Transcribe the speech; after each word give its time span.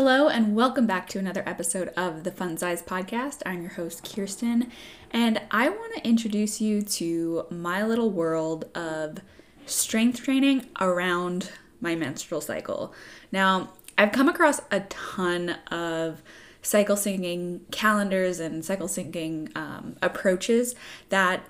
Hello, 0.00 0.28
and 0.28 0.54
welcome 0.54 0.86
back 0.86 1.08
to 1.08 1.18
another 1.18 1.42
episode 1.44 1.88
of 1.96 2.22
the 2.22 2.30
Fun 2.30 2.56
Size 2.56 2.82
Podcast. 2.82 3.42
I'm 3.44 3.62
your 3.62 3.72
host, 3.72 4.08
Kirsten, 4.08 4.70
and 5.10 5.40
I 5.50 5.68
want 5.70 5.96
to 5.96 6.06
introduce 6.06 6.60
you 6.60 6.82
to 6.82 7.46
my 7.50 7.84
little 7.84 8.08
world 8.08 8.66
of 8.76 9.18
strength 9.66 10.22
training 10.22 10.66
around 10.80 11.50
my 11.80 11.96
menstrual 11.96 12.40
cycle. 12.40 12.94
Now, 13.32 13.70
I've 13.98 14.12
come 14.12 14.28
across 14.28 14.60
a 14.70 14.82
ton 14.82 15.56
of 15.68 16.22
cycle 16.62 16.94
syncing 16.94 17.68
calendars 17.72 18.38
and 18.38 18.64
cycle 18.64 18.86
syncing 18.86 19.50
um, 19.56 19.96
approaches 20.00 20.76
that 21.08 21.44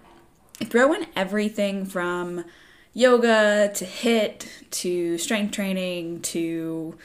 throw 0.64 0.94
in 0.94 1.06
everything 1.14 1.84
from 1.84 2.46
yoga 2.94 3.70
to 3.74 3.84
HIIT 3.84 4.70
to 4.70 5.18
strength 5.18 5.52
training 5.52 6.22
to 6.22 6.96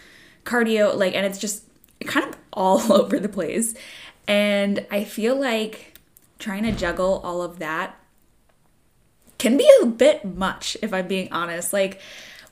cardio 0.43 0.95
like 0.95 1.15
and 1.15 1.25
it's 1.25 1.39
just 1.39 1.63
kind 2.05 2.27
of 2.27 2.37
all 2.51 2.91
over 2.93 3.19
the 3.19 3.29
place. 3.29 3.73
And 4.27 4.85
i 4.91 5.03
feel 5.03 5.35
like 5.35 5.97
trying 6.39 6.63
to 6.63 6.71
juggle 6.71 7.21
all 7.23 7.41
of 7.41 7.59
that 7.59 7.97
can 9.37 9.57
be 9.57 9.69
a 9.81 9.85
bit 9.85 10.23
much 10.23 10.77
if 10.81 10.93
i'm 10.93 11.07
being 11.07 11.31
honest. 11.31 11.73
Like 11.73 11.99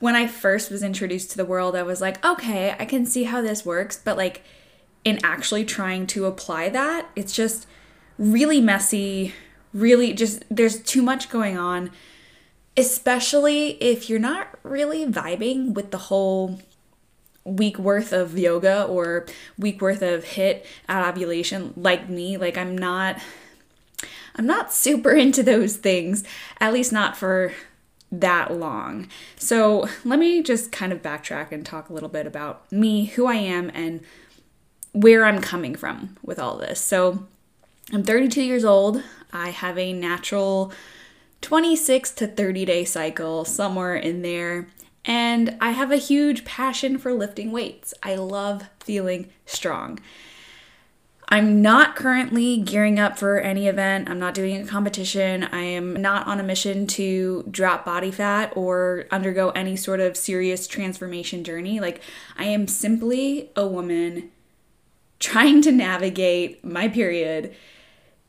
when 0.00 0.14
i 0.16 0.26
first 0.26 0.70
was 0.70 0.82
introduced 0.82 1.30
to 1.30 1.36
the 1.36 1.44
world 1.44 1.76
i 1.76 1.82
was 1.82 2.00
like 2.00 2.24
okay 2.24 2.74
i 2.78 2.84
can 2.84 3.06
see 3.06 3.24
how 3.24 3.40
this 3.40 3.64
works. 3.64 4.00
But 4.02 4.16
like 4.16 4.42
in 5.04 5.18
actually 5.24 5.64
trying 5.64 6.06
to 6.06 6.26
apply 6.26 6.68
that 6.68 7.08
it's 7.16 7.32
just 7.32 7.66
really 8.18 8.60
messy 8.60 9.34
really 9.72 10.12
just 10.12 10.44
there's 10.50 10.80
too 10.82 11.02
much 11.02 11.28
going 11.30 11.56
on 11.56 11.90
especially 12.76 13.70
if 13.82 14.08
you're 14.08 14.18
not 14.18 14.48
really 14.62 15.06
vibing 15.06 15.74
with 15.74 15.90
the 15.90 15.98
whole 15.98 16.60
week 17.44 17.78
worth 17.78 18.12
of 18.12 18.38
yoga 18.38 18.84
or 18.84 19.26
week 19.58 19.80
worth 19.80 20.02
of 20.02 20.24
HIIT 20.24 20.64
at 20.88 21.08
ovulation 21.08 21.72
like 21.76 22.08
me 22.08 22.36
like 22.36 22.56
i'm 22.56 22.78
not 22.78 23.18
i'm 24.36 24.46
not 24.46 24.72
super 24.72 25.10
into 25.24 25.42
those 25.42 25.76
things 25.76 26.22
at 26.60 26.72
least 26.72 26.92
not 26.92 27.16
for 27.16 27.52
that 28.12 28.52
long. 28.52 29.08
So 29.36 29.88
let 30.04 30.18
me 30.18 30.42
just 30.42 30.70
kind 30.70 30.92
of 30.92 31.02
backtrack 31.02 31.50
and 31.50 31.64
talk 31.64 31.88
a 31.88 31.94
little 31.94 32.10
bit 32.10 32.26
about 32.26 32.70
me 32.70 33.06
who 33.06 33.26
i 33.26 33.34
am 33.34 33.70
and 33.74 34.00
where 34.92 35.24
i'm 35.24 35.40
coming 35.40 35.74
from 35.74 36.18
with 36.22 36.38
all 36.38 36.58
this. 36.58 36.78
So 36.78 37.26
i'm 37.92 38.04
32 38.04 38.42
years 38.42 38.64
old. 38.64 39.02
I 39.32 39.48
have 39.48 39.78
a 39.78 39.94
natural 39.94 40.72
26 41.40 42.12
to 42.12 42.26
30 42.26 42.64
day 42.66 42.84
cycle 42.84 43.46
somewhere 43.46 43.96
in 43.96 44.20
there 44.20 44.68
and 45.04 45.56
I 45.60 45.70
have 45.72 45.90
a 45.90 45.96
huge 45.96 46.44
passion 46.44 46.98
for 46.98 47.12
lifting 47.12 47.50
weights. 47.50 47.94
I 48.02 48.14
love 48.14 48.64
feeling 48.80 49.30
strong. 49.46 49.98
I'm 51.28 51.62
not 51.62 51.96
currently 51.96 52.58
gearing 52.58 52.98
up 52.98 53.18
for 53.18 53.38
any 53.38 53.66
event. 53.66 54.10
I'm 54.10 54.18
not 54.18 54.34
doing 54.34 54.60
a 54.60 54.66
competition. 54.66 55.44
I 55.44 55.62
am 55.62 55.94
not 55.94 56.26
on 56.26 56.38
a 56.38 56.42
mission 56.42 56.86
to 56.88 57.44
drop 57.50 57.86
body 57.86 58.10
fat 58.10 58.52
or 58.54 59.06
undergo 59.10 59.48
any 59.50 59.74
sort 59.74 60.00
of 60.00 60.16
serious 60.16 60.66
transformation 60.66 61.42
journey. 61.42 61.80
Like, 61.80 62.02
I 62.36 62.44
am 62.44 62.68
simply 62.68 63.50
a 63.56 63.66
woman 63.66 64.30
trying 65.20 65.62
to 65.62 65.72
navigate 65.72 66.62
my 66.62 66.86
period, 66.88 67.54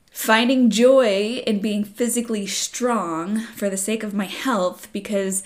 finding 0.10 0.70
joy 0.70 1.44
in 1.46 1.60
being 1.60 1.84
physically 1.84 2.48
strong 2.48 3.40
for 3.40 3.70
the 3.70 3.76
sake 3.76 4.04
of 4.04 4.14
my 4.14 4.28
health 4.28 4.88
because 4.94 5.44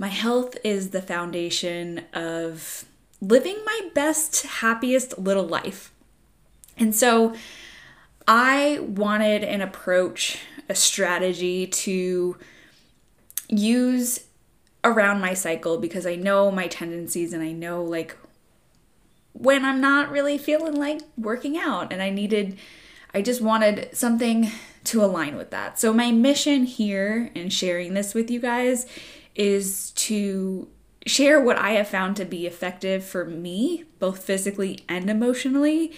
my 0.00 0.08
health 0.08 0.56
is 0.64 0.90
the 0.90 1.02
foundation 1.02 2.00
of 2.14 2.86
living 3.20 3.58
my 3.66 3.90
best, 3.94 4.46
happiest 4.46 5.18
little 5.18 5.46
life. 5.46 5.92
And 6.78 6.96
so 6.96 7.34
I 8.26 8.78
wanted 8.80 9.44
an 9.44 9.60
approach, 9.60 10.38
a 10.70 10.74
strategy 10.74 11.66
to 11.66 12.38
use 13.50 14.24
around 14.82 15.20
my 15.20 15.34
cycle 15.34 15.76
because 15.76 16.06
I 16.06 16.14
know 16.14 16.50
my 16.50 16.66
tendencies 16.66 17.34
and 17.34 17.42
I 17.42 17.52
know 17.52 17.84
like 17.84 18.16
when 19.34 19.66
I'm 19.66 19.82
not 19.82 20.10
really 20.10 20.38
feeling 20.38 20.76
like 20.76 21.02
working 21.18 21.58
out 21.58 21.92
and 21.92 22.00
I 22.00 22.08
needed 22.08 22.56
I 23.12 23.20
just 23.20 23.42
wanted 23.42 23.94
something 23.94 24.50
to 24.84 25.04
align 25.04 25.36
with 25.36 25.50
that. 25.50 25.80
So 25.80 25.92
my 25.92 26.12
mission 26.12 26.64
here 26.64 27.30
in 27.34 27.50
sharing 27.50 27.92
this 27.92 28.14
with 28.14 28.30
you 28.30 28.40
guys 28.40 28.86
is 29.40 29.92
to 29.92 30.68
share 31.06 31.40
what 31.40 31.56
I 31.56 31.70
have 31.70 31.88
found 31.88 32.14
to 32.16 32.26
be 32.26 32.46
effective 32.46 33.02
for 33.02 33.24
me, 33.24 33.84
both 33.98 34.22
physically 34.22 34.80
and 34.86 35.08
emotionally, 35.08 35.94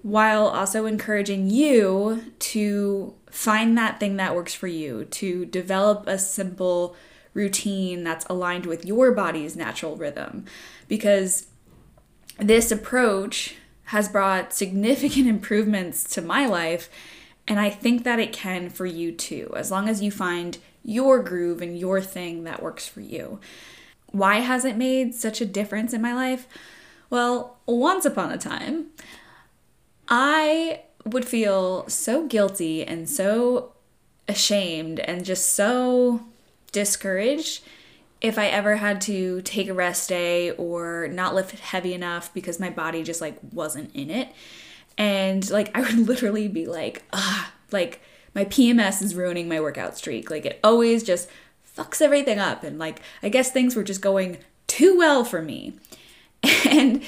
while 0.00 0.46
also 0.46 0.86
encouraging 0.86 1.50
you 1.50 2.32
to 2.38 3.14
find 3.30 3.76
that 3.76 4.00
thing 4.00 4.16
that 4.16 4.34
works 4.34 4.54
for 4.54 4.68
you, 4.68 5.04
to 5.04 5.44
develop 5.44 6.06
a 6.06 6.18
simple 6.18 6.96
routine 7.34 8.04
that's 8.04 8.24
aligned 8.30 8.64
with 8.64 8.86
your 8.86 9.12
body's 9.12 9.54
natural 9.54 9.94
rhythm. 9.94 10.46
Because 10.88 11.48
this 12.38 12.72
approach 12.72 13.56
has 13.84 14.08
brought 14.08 14.54
significant 14.54 15.26
improvements 15.28 16.04
to 16.14 16.22
my 16.22 16.46
life, 16.46 16.88
and 17.46 17.60
I 17.60 17.68
think 17.68 18.04
that 18.04 18.18
it 18.18 18.32
can 18.32 18.70
for 18.70 18.86
you 18.86 19.12
too, 19.12 19.52
as 19.54 19.70
long 19.70 19.90
as 19.90 20.02
you 20.02 20.10
find 20.10 20.56
your 20.88 21.22
groove 21.22 21.60
and 21.60 21.78
your 21.78 22.00
thing 22.00 22.44
that 22.44 22.62
works 22.62 22.88
for 22.88 23.02
you. 23.02 23.38
Why 24.06 24.36
has 24.36 24.64
it 24.64 24.76
made 24.76 25.14
such 25.14 25.42
a 25.42 25.46
difference 25.46 25.92
in 25.92 26.00
my 26.00 26.14
life? 26.14 26.48
Well, 27.10 27.58
once 27.66 28.06
upon 28.06 28.32
a 28.32 28.38
time, 28.38 28.86
I 30.08 30.80
would 31.04 31.26
feel 31.26 31.86
so 31.88 32.26
guilty 32.26 32.84
and 32.84 33.08
so 33.08 33.72
ashamed 34.26 35.00
and 35.00 35.26
just 35.26 35.52
so 35.52 36.22
discouraged 36.72 37.62
if 38.22 38.38
I 38.38 38.46
ever 38.46 38.76
had 38.76 39.02
to 39.02 39.42
take 39.42 39.68
a 39.68 39.74
rest 39.74 40.08
day 40.08 40.52
or 40.52 41.08
not 41.08 41.34
lift 41.34 41.58
heavy 41.58 41.92
enough 41.92 42.32
because 42.32 42.58
my 42.58 42.70
body 42.70 43.02
just 43.02 43.20
like 43.20 43.36
wasn't 43.52 43.94
in 43.94 44.08
it. 44.08 44.28
And 44.96 45.48
like 45.50 45.70
I 45.76 45.82
would 45.82 45.98
literally 46.08 46.48
be 46.48 46.64
like, 46.64 47.04
ah, 47.12 47.52
like 47.72 48.00
my 48.34 48.44
PMS 48.44 49.02
is 49.02 49.14
ruining 49.14 49.48
my 49.48 49.60
workout 49.60 49.96
streak. 49.96 50.30
Like 50.30 50.46
it 50.46 50.60
always 50.62 51.02
just 51.02 51.28
fucks 51.76 52.00
everything 52.00 52.38
up. 52.38 52.64
And 52.64 52.78
like, 52.78 53.00
I 53.22 53.28
guess 53.28 53.50
things 53.50 53.76
were 53.76 53.84
just 53.84 54.00
going 54.00 54.38
too 54.66 54.96
well 54.96 55.24
for 55.24 55.42
me. 55.42 55.74
And 56.70 57.02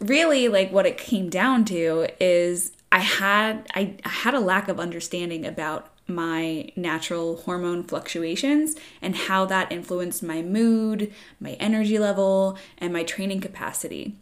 really, 0.00 0.48
like, 0.48 0.72
what 0.72 0.86
it 0.86 0.98
came 0.98 1.30
down 1.30 1.64
to 1.66 2.08
is 2.18 2.72
I 2.90 2.98
had 2.98 3.66
I, 3.74 3.96
had 4.04 4.34
a 4.34 4.40
lack 4.40 4.68
of 4.68 4.80
understanding 4.80 5.46
about 5.46 5.90
my 6.06 6.68
natural 6.76 7.36
hormone 7.38 7.82
fluctuations 7.82 8.76
and 9.00 9.16
how 9.16 9.46
that 9.46 9.72
influenced 9.72 10.22
my 10.22 10.42
mood, 10.42 11.12
my 11.40 11.52
energy 11.52 11.98
level, 11.98 12.58
and 12.78 12.92
my 12.92 13.02
training 13.04 13.40
capacity. 13.40 14.14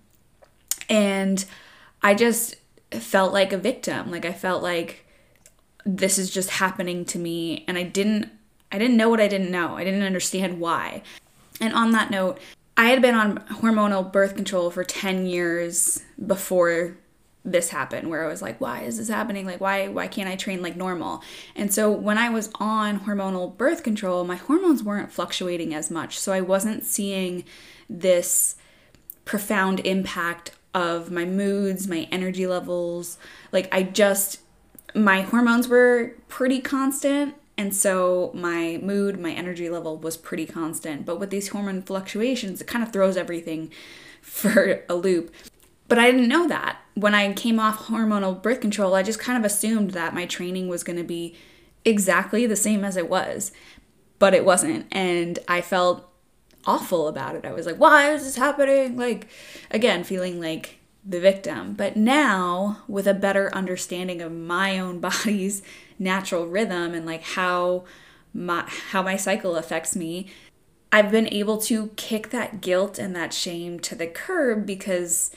And 0.88 1.44
I 2.02 2.14
just 2.14 2.56
felt 2.90 3.32
like 3.32 3.52
a 3.52 3.58
victim. 3.58 4.11
Like 4.11 4.25
I 4.25 4.32
felt 4.32 4.62
like 4.62 5.01
this 5.84 6.19
is 6.19 6.31
just 6.31 6.50
happening 6.50 7.05
to 7.06 7.19
me 7.19 7.64
and 7.69 7.76
I 7.76 7.82
didn't 7.82 8.31
I 8.70 8.79
didn't 8.79 8.96
know 8.96 9.11
what 9.11 9.20
I 9.20 9.29
didn't 9.29 9.50
know. 9.50 9.76
I 9.76 9.84
didn't 9.84 10.02
understand 10.02 10.58
why. 10.58 11.02
And 11.61 11.75
on 11.75 11.90
that 11.93 12.11
note, 12.11 12.40
I 12.75 12.87
had 12.87 13.02
been 13.02 13.14
on 13.14 13.38
hormonal 13.40 14.11
birth 14.11 14.34
control 14.34 14.70
for 14.70 14.82
10 14.82 15.26
years 15.26 16.02
before 16.26 16.96
this 17.44 17.69
happened 17.69 18.08
where 18.08 18.25
I 18.25 18.29
was 18.29 18.40
like, 18.40 18.61
why 18.61 18.82
is 18.82 18.99
this 18.99 19.08
happening? 19.08 19.46
Like 19.46 19.61
why 19.61 19.88
why 19.88 20.06
can't 20.08 20.29
I 20.29 20.37
train 20.37 20.62
like 20.62 20.76
normal? 20.76 21.23
And 21.55 21.73
so 21.73 21.90
when 21.90 22.17
I 22.17 22.31
was 22.31 22.50
on 22.55 23.00
hormonal 23.00 23.56
birth 23.56 23.82
control, 23.82 24.25
my 24.25 24.37
hormones 24.37 24.82
weren't 24.82 25.12
fluctuating 25.12 25.75
as 25.75 25.90
much. 25.90 26.19
So 26.19 26.32
I 26.32 26.40
wasn't 26.40 26.84
seeing 26.84 27.44
this 27.90 28.56
profound 29.25 29.81
impact 29.81 30.52
of 30.75 31.11
my 31.11 31.25
moods, 31.25 31.87
my 31.87 32.08
energy 32.11 32.46
levels. 32.46 33.19
Like 33.50 33.69
I 33.73 33.82
just 33.82 34.38
my 34.94 35.23
hormones 35.23 35.69
were 35.69 36.15
pretty 36.29 36.61
constant 36.61 37.35
and 37.56 37.75
so 37.75 38.31
my 38.35 38.79
mood 38.83 39.19
my 39.19 39.33
energy 39.33 39.69
level 39.69 39.97
was 39.97 40.17
pretty 40.17 40.47
constant. 40.47 41.05
But 41.05 41.21
with 41.21 41.31
these 41.31 41.49
hormone 41.49 41.83
fluctuations 41.83 42.61
it 42.61 42.67
kind 42.67 42.83
of 42.85 42.93
throws 42.93 43.17
everything 43.17 43.71
for 44.23 44.83
a 44.89 44.94
loop. 44.94 45.33
But 45.89 45.99
i 45.99 46.11
didn't 46.11 46.29
know 46.29 46.49
that. 46.49 46.79
When 46.94 47.15
i 47.15 47.33
came 47.33 47.59
off 47.59 47.87
hormonal 47.87 48.41
birth 48.41 48.61
control 48.61 48.94
i 48.94 49.03
just 49.03 49.19
kind 49.19 49.39
of 49.39 49.44
assumed 49.44 49.93
that 49.93 50.15
my 50.15 50.27
training 50.27 50.69
was 50.69 50.85
going 50.85 50.99
to 50.99 51.05
be 51.05 51.37
exactly 51.85 52.47
the 52.47 52.56
same 52.56 52.85
as 52.85 52.97
it 52.97 53.09
was. 53.09 53.53
But 54.19 54.35
it 54.35 54.44
wasn't 54.44 54.87
and 54.93 55.39
i 55.49 55.61
felt 55.61 56.09
awful 56.65 57.09
about 57.09 57.35
it. 57.35 57.44
I 57.44 57.53
was 57.53 57.67
like 57.67 57.77
why 57.77 58.12
is 58.12 58.25
this 58.25 58.37
happening? 58.37 58.97
Like 58.97 59.29
again 59.71 60.05
feeling 60.05 60.41
like 60.41 60.79
the 61.04 61.20
victim. 61.20 61.75
But 61.75 61.96
now, 61.96 62.78
with 62.87 63.06
a 63.06 63.14
better 63.14 63.54
understanding 63.54 64.20
of 64.22 64.32
my 64.32 64.78
own 64.78 65.00
body's 65.00 65.62
natural 65.99 66.46
rhythm 66.46 66.94
and 66.94 67.06
like 67.06 67.22
how 67.22 67.84
my 68.34 68.64
how 68.90 69.02
my 69.02 69.16
cycle 69.16 69.56
affects 69.56 69.94
me, 69.94 70.31
I've 70.90 71.10
been 71.10 71.32
able 71.32 71.58
to 71.62 71.88
kick 71.96 72.31
that 72.31 72.60
guilt 72.60 72.99
and 72.99 73.14
that 73.16 73.32
shame 73.32 73.81
to 73.81 73.94
the 73.94 74.06
curb 74.06 74.66
because 74.66 75.31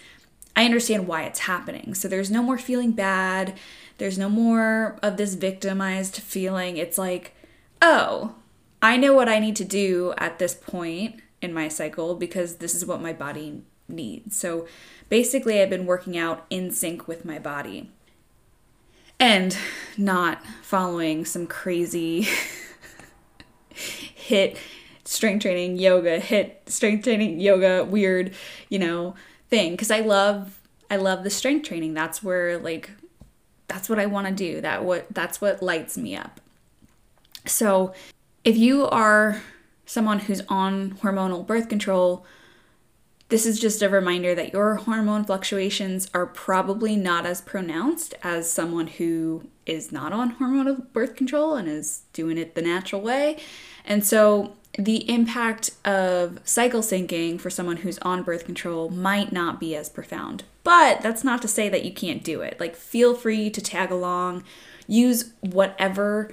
I 0.56 0.66
understand 0.66 1.08
why 1.08 1.24
it's 1.24 1.40
happening. 1.40 1.94
So 1.94 2.08
there's 2.08 2.32
no 2.32 2.42
more 2.42 2.58
feeling 2.58 2.92
bad. 2.92 3.58
There's 3.98 4.18
no 4.18 4.30
more 4.30 4.98
of 5.02 5.18
this 5.18 5.36
victimized 5.36 6.18
feeling. 6.18 6.78
It's 6.78 6.98
like, 6.98 7.36
oh, 7.82 8.36
I 8.82 8.98
know 8.98 9.14
what 9.14 9.30
I 9.30 9.40
need 9.40 9.56
to 9.58 9.66
do 9.66 10.14
at 10.18 10.40
this 10.40 10.54
point 10.54 11.22
in 11.42 11.54
my 11.54 11.68
cycle 11.68 12.16
because 12.16 12.58
this 12.58 12.76
is 12.76 12.86
what 12.86 13.02
my 13.02 13.14
body 13.14 13.64
needs. 13.88 14.38
So 14.38 14.68
basically, 15.10 15.62
I've 15.62 15.70
been 15.70 15.86
working 15.86 16.18
out 16.18 16.46
in 16.50 16.72
sync 16.72 17.08
with 17.08 17.26
my 17.26 17.40
body. 17.40 17.92
And 19.20 19.58
not 19.98 20.46
following 20.62 21.24
some 21.24 21.48
crazy 21.48 22.28
HIIT 23.74 24.58
strength 25.06 25.44
training 25.44 25.78
yoga 25.78 26.20
HIIT 26.20 26.68
strength 26.68 27.04
training 27.04 27.40
yoga 27.40 27.86
weird 27.86 28.34
you 28.70 28.80
know 28.80 29.16
thing. 29.50 29.72
Because 29.72 29.92
i 29.92 30.02
love 30.02 30.60
i 30.92 30.98
love 30.98 31.24
the 31.24 31.30
strength 31.30 31.68
training. 31.68 31.94
That's 31.94 32.22
where 32.22 32.58
like 32.58 32.92
that's 33.68 33.88
what 33.88 34.00
i 34.00 34.06
want 34.06 34.28
to 34.28 34.34
do. 34.34 34.60
That 34.60 34.84
what 34.84 35.08
that's 35.12 35.40
what 35.40 35.64
lights 35.64 35.98
me 35.98 36.16
up. 36.16 36.42
So 37.46 37.94
if 38.44 38.58
you 38.58 38.86
are 38.88 39.42
someone 39.86 40.20
who's 40.20 40.42
on 40.50 40.92
hormonal 40.96 41.46
birth 41.46 41.70
control 41.70 42.26
this 43.30 43.46
is 43.46 43.60
just 43.60 43.82
a 43.82 43.90
reminder 43.90 44.36
that 44.36 44.54
your 44.54 44.76
hormone 44.76 45.26
fluctuations 45.26 46.08
are 46.14 46.28
probably 46.28 46.96
not 46.96 47.26
as 47.26 47.42
pronounced 47.42 48.14
as 48.22 48.52
someone 48.52 48.88
who 48.88 49.50
is 49.66 49.92
not 49.92 50.14
on 50.14 50.36
hormonal 50.36 50.92
birth 50.94 51.16
control 51.16 51.56
and 51.56 51.68
is 51.68 52.04
doing 52.14 52.38
it 52.38 52.54
the 52.54 52.62
natural 52.62 53.02
way. 53.02 53.38
And 53.84 54.06
so 54.06 54.56
the 54.78 55.10
impact 55.10 55.72
of 55.84 56.40
cycle 56.44 56.82
syncing 56.82 57.40
for 57.42 57.50
someone 57.50 57.78
who's 57.78 57.98
on 58.00 58.22
birth 58.22 58.46
control 58.46 58.90
might 58.90 59.32
not 59.32 59.60
be 59.60 59.76
as 59.76 59.90
profound. 59.90 60.44
But 60.64 61.02
that's 61.02 61.24
not 61.24 61.42
to 61.42 61.48
say 61.48 61.68
that 61.70 61.84
you 61.84 61.94
can't 61.94 62.24
do 62.24 62.42
it. 62.42 62.60
Like, 62.60 62.76
feel 62.76 63.16
free 63.16 63.50
to 63.50 63.62
tag 63.62 63.90
along, 63.90 64.44
use 64.88 65.32
whatever 65.42 66.32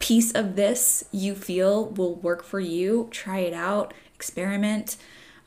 piece 0.00 0.32
of 0.32 0.56
this 0.56 1.04
you 1.12 1.36
feel 1.36 1.86
will 1.86 2.16
work 2.16 2.42
for 2.42 2.58
you. 2.58 3.08
Try 3.12 3.38
it 3.38 3.52
out, 3.52 3.94
experiment 4.14 4.96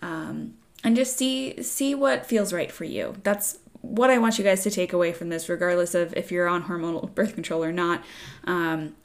um, 0.03 0.55
and 0.83 0.95
just 0.97 1.17
see 1.17 1.61
see 1.63 1.95
what 1.95 2.25
feels 2.25 2.51
right 2.51 2.71
for 2.71 2.83
you. 2.83 3.15
That's 3.23 3.57
what 3.81 4.09
I 4.09 4.17
want 4.17 4.37
you 4.37 4.43
guys 4.43 4.63
to 4.63 4.71
take 4.71 4.91
away 4.91 5.13
from 5.13 5.29
this, 5.29 5.47
regardless 5.47 5.95
of 5.95 6.13
if 6.15 6.31
you're 6.31 6.47
on 6.47 6.65
hormonal 6.65 7.13
birth 7.15 7.33
control 7.33 7.63
or 7.63 7.71
not. 7.71 8.03
Um, 8.43 8.95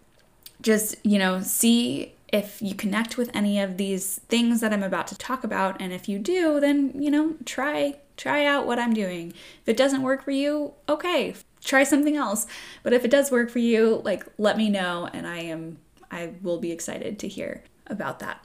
just 0.61 0.97
you 1.05 1.19
know, 1.19 1.41
see 1.41 2.15
if 2.33 2.61
you 2.61 2.75
connect 2.75 3.17
with 3.17 3.31
any 3.33 3.61
of 3.61 3.77
these 3.77 4.19
things 4.29 4.61
that 4.61 4.73
I'm 4.73 4.83
about 4.83 5.07
to 5.07 5.17
talk 5.17 5.45
about, 5.45 5.81
and 5.81 5.93
if 5.93 6.09
you 6.09 6.19
do, 6.19 6.59
then 6.59 7.01
you 7.01 7.13
know, 7.13 7.37
try 7.45 7.95
try 8.17 8.45
out 8.45 8.67
what 8.67 8.81
I'm 8.81 8.93
doing. 8.93 9.33
If 9.63 9.69
it 9.69 9.77
doesn't 9.77 10.03
work 10.03 10.25
for 10.25 10.33
you, 10.33 10.73
okay, 10.89 11.37
try 11.63 11.85
something 11.85 12.17
else. 12.17 12.49
But 12.83 12.93
if 12.93 13.05
it 13.05 13.11
does 13.13 13.31
work 13.31 13.51
for 13.51 13.61
you, 13.61 14.03
like 14.05 14.27
let 14.37 14.57
me 14.57 14.69
know, 14.69 15.09
and 15.13 15.29
I 15.29 15.39
am 15.39 15.79
I 16.11 16.33
will 16.43 16.59
be 16.59 16.73
excited 16.73 17.21
to 17.21 17.29
hear 17.29 17.63
about 17.87 18.19
that. 18.19 18.45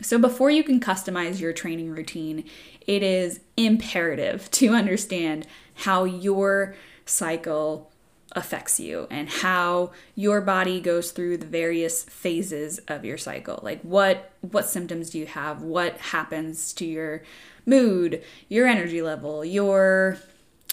So, 0.00 0.18
before 0.18 0.50
you 0.50 0.62
can 0.62 0.80
customize 0.80 1.40
your 1.40 1.52
training 1.52 1.90
routine, 1.90 2.44
it 2.86 3.02
is 3.02 3.40
imperative 3.56 4.50
to 4.52 4.74
understand 4.74 5.46
how 5.74 6.04
your 6.04 6.74
cycle 7.04 7.90
affects 8.32 8.78
you 8.78 9.06
and 9.10 9.28
how 9.28 9.90
your 10.14 10.40
body 10.40 10.80
goes 10.80 11.12
through 11.12 11.38
the 11.38 11.46
various 11.46 12.02
phases 12.02 12.78
of 12.86 13.04
your 13.04 13.16
cycle. 13.16 13.58
Like 13.62 13.80
what 13.82 14.32
what 14.42 14.68
symptoms 14.68 15.10
do 15.10 15.18
you 15.18 15.26
have? 15.26 15.62
What 15.62 15.96
happens 15.98 16.72
to 16.74 16.84
your 16.84 17.22
mood 17.64 18.22
your 18.48 18.66
energy 18.66 19.02
level 19.02 19.44
your 19.44 20.16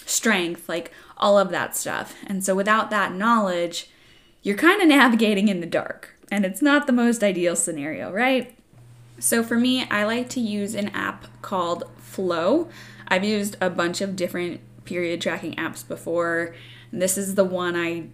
strength 0.06 0.70
like 0.70 0.92
all 1.18 1.38
of 1.38 1.50
that 1.50 1.76
stuff. 1.76 2.16
And 2.28 2.44
so 2.44 2.56
without 2.56 2.90
that 2.90 3.14
knowledge 3.14 3.90
you're 4.44 4.58
kind 4.58 4.82
of 4.82 4.88
navigating 4.88 5.48
in 5.48 5.60
the 5.60 5.66
dark. 5.66 6.14
And 6.32 6.46
it's 6.46 6.62
not 6.62 6.88
the 6.88 6.94
most 6.94 7.24
ideal 7.24 7.56
scenario 7.56 8.12
right 8.12 8.55
so 9.20 9.44
for 9.44 9.58
me, 9.58 9.88
I 9.90 10.06
like 10.06 10.30
to 10.30 10.40
use 10.40 10.74
an 10.74 10.90
app 10.90 11.28
called 11.42 11.84
Flo. 11.98 12.70
I've 13.08 13.24
used 13.24 13.58
a 13.62 13.70
bunch 13.70 14.02
of 14.02 14.16
different 14.16 14.62
period 14.86 15.22
tracking 15.22 15.56
apps 15.56 15.88
before. 15.88 16.56
This 16.92 17.18
is 17.18 17.36
the 17.36 17.44
one 17.44 17.76
I 17.76 18.08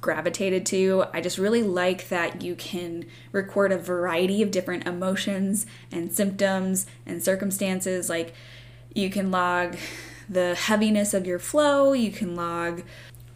gravitated 0.00 0.64
to. 0.66 1.04
I 1.12 1.20
just 1.20 1.38
really 1.38 1.62
like 1.62 2.08
that 2.08 2.42
you 2.42 2.54
can 2.54 3.06
record 3.32 3.72
a 3.72 3.78
variety 3.78 4.42
of 4.42 4.50
different 4.50 4.86
emotions 4.86 5.66
and 5.90 6.12
symptoms 6.12 6.86
and 7.04 7.22
circumstances. 7.22 8.08
Like 8.08 8.34
you 8.94 9.10
can 9.10 9.30
log 9.30 9.76
the 10.28 10.54
heaviness 10.54 11.14
of 11.14 11.26
your 11.26 11.38
flow, 11.38 11.92
you 11.92 12.12
can 12.12 12.36
log 12.36 12.82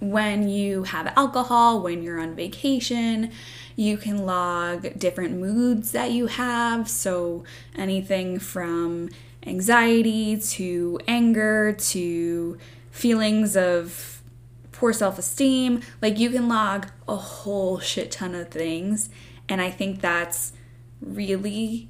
when 0.00 0.48
you 0.48 0.82
have 0.82 1.12
alcohol, 1.16 1.80
when 1.80 2.02
you're 2.02 2.20
on 2.20 2.34
vacation. 2.34 3.32
You 3.76 3.96
can 3.96 4.26
log 4.26 4.98
different 4.98 5.38
moods 5.38 5.92
that 5.92 6.10
you 6.10 6.26
have, 6.26 6.88
so 6.88 7.44
anything 7.76 8.38
from 8.38 9.08
anxiety 9.46 10.36
to 10.36 11.00
anger 11.08 11.72
to 11.72 12.58
feelings 12.90 13.56
of 13.56 14.22
poor 14.70 14.92
self 14.92 15.18
esteem. 15.18 15.80
Like 16.00 16.18
you 16.18 16.30
can 16.30 16.48
log 16.48 16.88
a 17.08 17.16
whole 17.16 17.78
shit 17.78 18.10
ton 18.10 18.34
of 18.34 18.50
things, 18.50 19.10
and 19.48 19.60
I 19.60 19.70
think 19.70 20.00
that's 20.00 20.52
really 21.00 21.88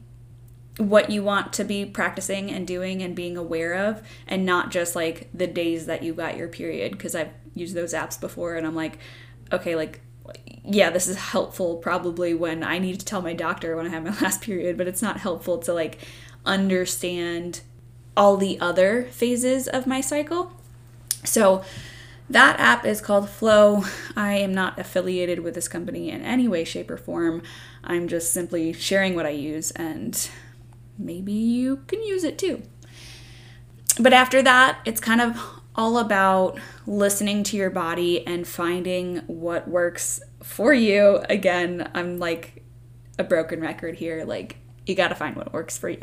what 0.79 1.11
you 1.11 1.23
want 1.23 1.53
to 1.53 1.65
be 1.65 1.85
practicing 1.85 2.51
and 2.51 2.67
doing 2.67 3.03
and 3.03 3.15
being 3.15 3.37
aware 3.37 3.75
of 3.75 4.03
and 4.27 4.47
not 4.47 4.71
just 4.71 4.97
like 4.97 5.29
the 5.35 5.47
days 5.47 5.87
that 5.87 6.03
you 6.03 6.15
got 6.15 6.37
your 6.37 6.49
period 6.49 6.93
because 6.93 7.15
I've 7.15 7.31
used 7.55 7.75
those 7.75 7.93
apps 7.93 8.19
before 8.19 8.57
and 8.57 8.67
I'm 8.67 8.75
like 8.75 8.99
okay 9.53 9.77
like 9.77 10.01
yeah, 10.65 10.91
this 10.91 11.09
is 11.09 11.17
helpful 11.17 11.77
probably 11.77 12.35
when 12.35 12.63
I 12.63 12.79
need 12.79 13.01
to 13.01 13.05
tell 13.05 13.23
my 13.23 13.35
doctor 13.35 13.77
when 13.77 13.87
I 13.87 13.91
have 13.91 14.05
my 14.05 14.11
last 14.21 14.43
period, 14.43 14.77
but 14.77 14.87
it's 14.87 15.03
not 15.03 15.19
helpful 15.19 15.59
to 15.59 15.73
like 15.73 15.99
understand 16.45 17.61
all 18.17 18.37
the 18.37 18.61
other 18.61 19.05
phases 19.05 19.69
of 19.69 19.87
my 19.87 20.01
cycle. 20.01 20.53
So 21.25 21.65
that 22.29 22.59
app 22.61 22.85
is 22.85 23.01
called 23.01 23.29
Flo. 23.29 23.85
I 24.17 24.35
am 24.35 24.55
not 24.55 24.79
affiliated 24.79 25.41
with 25.41 25.55
this 25.55 25.69
company 25.69 26.11
in 26.11 26.23
any 26.23 26.49
way, 26.49 26.65
shape, 26.65 26.91
or 26.91 26.97
form. 26.97 27.43
I'm 27.85 28.09
just 28.09 28.33
simply 28.33 28.73
sharing 28.73 29.15
what 29.15 29.27
I 29.27 29.31
use, 29.31 29.71
and 29.73 30.31
maybe 30.99 31.33
you 31.33 31.79
can 31.89 32.03
use 32.03 32.25
it 32.25 32.39
too. 32.39 32.63
But 34.01 34.13
after 34.13 34.43
that, 34.43 34.79
it's 34.85 35.01
kind 35.01 35.21
of 35.21 35.62
all 35.75 35.99
about 35.99 36.59
listening 36.87 37.43
to 37.45 37.57
your 37.57 37.71
body 37.71 38.27
and 38.27 38.47
finding 38.47 39.19
what 39.27 39.69
works 39.69 40.21
for 40.43 40.73
you. 40.73 41.23
Again, 41.29 41.91
I'm 41.95 42.19
like 42.19 42.63
a 43.19 43.25
broken 43.25 43.61
record 43.61 43.97
here. 43.97 44.25
Like, 44.25 44.57
you 44.87 44.95
got 44.95 45.09
to 45.09 45.15
find 45.15 45.37
what 45.37 45.53
works 45.53 45.79
for 45.79 45.89
you. 45.89 46.03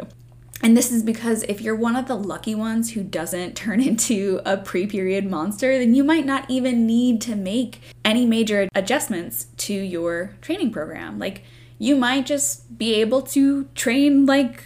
And 0.61 0.75
this 0.75 0.91
is 0.91 1.03
because 1.03 1.43
if 1.43 1.61
you're 1.61 1.75
one 1.75 1.95
of 1.95 2.07
the 2.07 2.15
lucky 2.15 2.53
ones 2.53 2.91
who 2.91 3.03
doesn't 3.03 3.55
turn 3.55 3.79
into 3.79 4.41
a 4.45 4.57
pre 4.57 4.87
period 4.87 5.29
monster, 5.29 5.77
then 5.77 5.93
you 5.93 6.03
might 6.03 6.25
not 6.25 6.49
even 6.49 6.85
need 6.85 7.21
to 7.21 7.35
make 7.35 7.81
any 8.03 8.25
major 8.25 8.67
adjustments 8.75 9.47
to 9.57 9.73
your 9.73 10.35
training 10.41 10.71
program. 10.71 11.19
Like, 11.19 11.43
you 11.77 11.95
might 11.95 12.25
just 12.25 12.77
be 12.77 12.95
able 12.95 13.21
to 13.21 13.65
train 13.73 14.25
like 14.25 14.65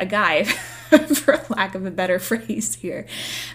a 0.00 0.06
guy. 0.06 0.46
for 1.14 1.40
lack 1.50 1.76
of 1.76 1.86
a 1.86 1.90
better 1.90 2.18
phrase 2.18 2.74
here. 2.74 3.06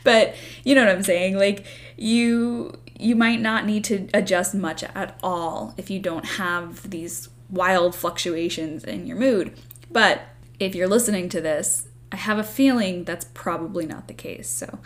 But 0.05 0.35
you 0.63 0.73
know 0.73 0.85
what 0.85 0.95
I'm 0.95 1.03
saying? 1.03 1.37
Like 1.37 1.65
you 1.97 2.79
you 2.97 3.15
might 3.15 3.41
not 3.41 3.65
need 3.65 3.83
to 3.85 4.07
adjust 4.13 4.55
much 4.55 4.83
at 4.83 5.19
all 5.21 5.73
if 5.77 5.89
you 5.89 5.99
don't 5.99 6.25
have 6.25 6.89
these 6.89 7.27
wild 7.49 7.93
fluctuations 7.93 8.83
in 8.83 9.05
your 9.05 9.17
mood. 9.17 9.57
But 9.91 10.21
if 10.59 10.75
you're 10.75 10.87
listening 10.87 11.29
to 11.29 11.41
this, 11.41 11.89
I 12.11 12.15
have 12.15 12.37
a 12.37 12.43
feeling 12.43 13.03
that's 13.03 13.25
probably 13.33 13.85
not 13.85 14.07
the 14.07 14.13
case. 14.13 14.49
So 14.49 14.79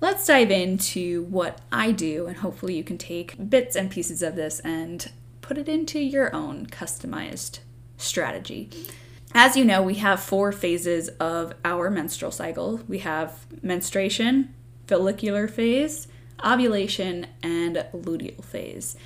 let's 0.00 0.26
dive 0.26 0.50
into 0.50 1.24
what 1.24 1.60
I 1.72 1.92
do, 1.92 2.26
and 2.26 2.36
hopefully, 2.36 2.76
you 2.76 2.84
can 2.84 2.98
take 2.98 3.50
bits 3.50 3.76
and 3.76 3.90
pieces 3.90 4.22
of 4.22 4.36
this 4.36 4.60
and 4.60 5.10
put 5.40 5.58
it 5.58 5.68
into 5.68 5.98
your 5.98 6.34
own 6.34 6.66
customized 6.66 7.60
strategy. 7.96 8.70
As 9.36 9.56
you 9.56 9.64
know, 9.64 9.82
we 9.82 9.94
have 9.96 10.20
four 10.20 10.52
phases 10.52 11.08
of 11.20 11.54
our 11.64 11.90
menstrual 11.90 12.30
cycle 12.30 12.80
we 12.86 13.00
have 13.00 13.46
menstruation, 13.62 14.54
follicular 14.86 15.48
phase, 15.48 16.06
ovulation, 16.44 17.26
and 17.42 17.84
luteal 17.92 18.44
phase. 18.44 18.96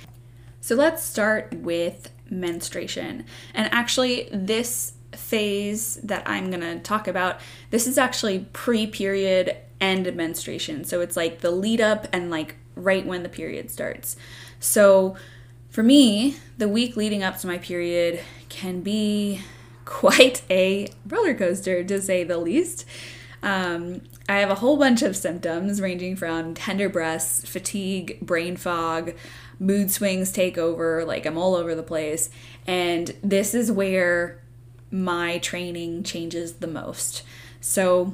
So 0.61 0.75
let's 0.75 1.01
start 1.01 1.53
with 1.55 2.11
menstruation. 2.29 3.25
And 3.55 3.73
actually, 3.73 4.29
this 4.31 4.93
phase 5.13 5.95
that 6.03 6.29
I'm 6.29 6.51
going 6.51 6.61
to 6.61 6.79
talk 6.79 7.07
about, 7.07 7.39
this 7.71 7.87
is 7.87 7.97
actually 7.97 8.47
pre 8.53 8.85
period 8.85 9.57
and 9.79 10.13
menstruation. 10.15 10.83
So 10.83 11.01
it's 11.01 11.17
like 11.17 11.39
the 11.39 11.51
lead 11.51 11.81
up 11.81 12.07
and 12.13 12.29
like 12.29 12.55
right 12.75 13.05
when 13.05 13.23
the 13.23 13.29
period 13.29 13.71
starts. 13.71 14.15
So 14.59 15.15
for 15.69 15.81
me, 15.81 16.37
the 16.59 16.69
week 16.69 16.95
leading 16.95 17.23
up 17.23 17.37
to 17.39 17.47
my 17.47 17.57
period 17.57 18.19
can 18.49 18.81
be 18.81 19.41
quite 19.89 20.43
a 20.51 20.87
roller 21.07 21.33
coaster 21.33 21.83
to 21.83 21.99
say 21.99 22.23
the 22.23 22.37
least. 22.37 22.85
Um, 23.41 24.01
I 24.29 24.35
have 24.35 24.51
a 24.51 24.55
whole 24.55 24.77
bunch 24.77 25.01
of 25.01 25.17
symptoms 25.17 25.81
ranging 25.81 26.15
from 26.15 26.53
tender 26.53 26.89
breasts, 26.89 27.49
fatigue, 27.49 28.19
brain 28.21 28.55
fog, 28.55 29.15
mood 29.59 29.89
swings 29.89 30.31
take 30.31 30.59
over, 30.59 31.03
like 31.03 31.25
I'm 31.25 31.39
all 31.39 31.55
over 31.55 31.73
the 31.73 31.81
place. 31.81 32.29
And 32.67 33.15
this 33.23 33.55
is 33.55 33.71
where 33.71 34.39
my 34.91 35.39
training 35.39 36.03
changes 36.03 36.53
the 36.53 36.67
most. 36.67 37.23
So, 37.59 38.13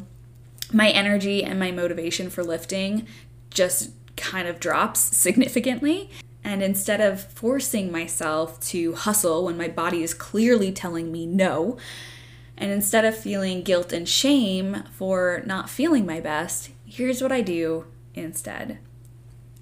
my 0.72 0.90
energy 0.90 1.44
and 1.44 1.60
my 1.60 1.72
motivation 1.72 2.30
for 2.30 2.44
lifting 2.44 3.06
just 3.50 3.92
kind 4.16 4.48
of 4.48 4.62
drops 4.62 5.02
significantly. 5.02 6.10
And 6.46 6.62
instead 6.62 7.02
of 7.02 7.20
forcing 7.20 7.92
myself 7.92 8.60
to 8.68 8.94
hustle 8.94 9.46
when 9.46 9.58
my 9.58 9.68
body 9.68 10.04
is 10.04 10.14
clearly 10.14 10.72
telling 10.72 11.12
me 11.12 11.26
no, 11.26 11.76
and 12.56 12.72
instead 12.72 13.04
of 13.04 13.18
feeling 13.18 13.64
guilt 13.64 13.92
and 13.92 14.08
shame 14.08 14.84
for 14.92 15.42
not 15.48 15.72
feeling 15.72 16.06
my 16.06 16.20
best, 16.22 16.70
here's 16.86 17.20
what 17.20 17.32
I 17.32 17.42
do 17.42 17.88
instead. 18.14 18.78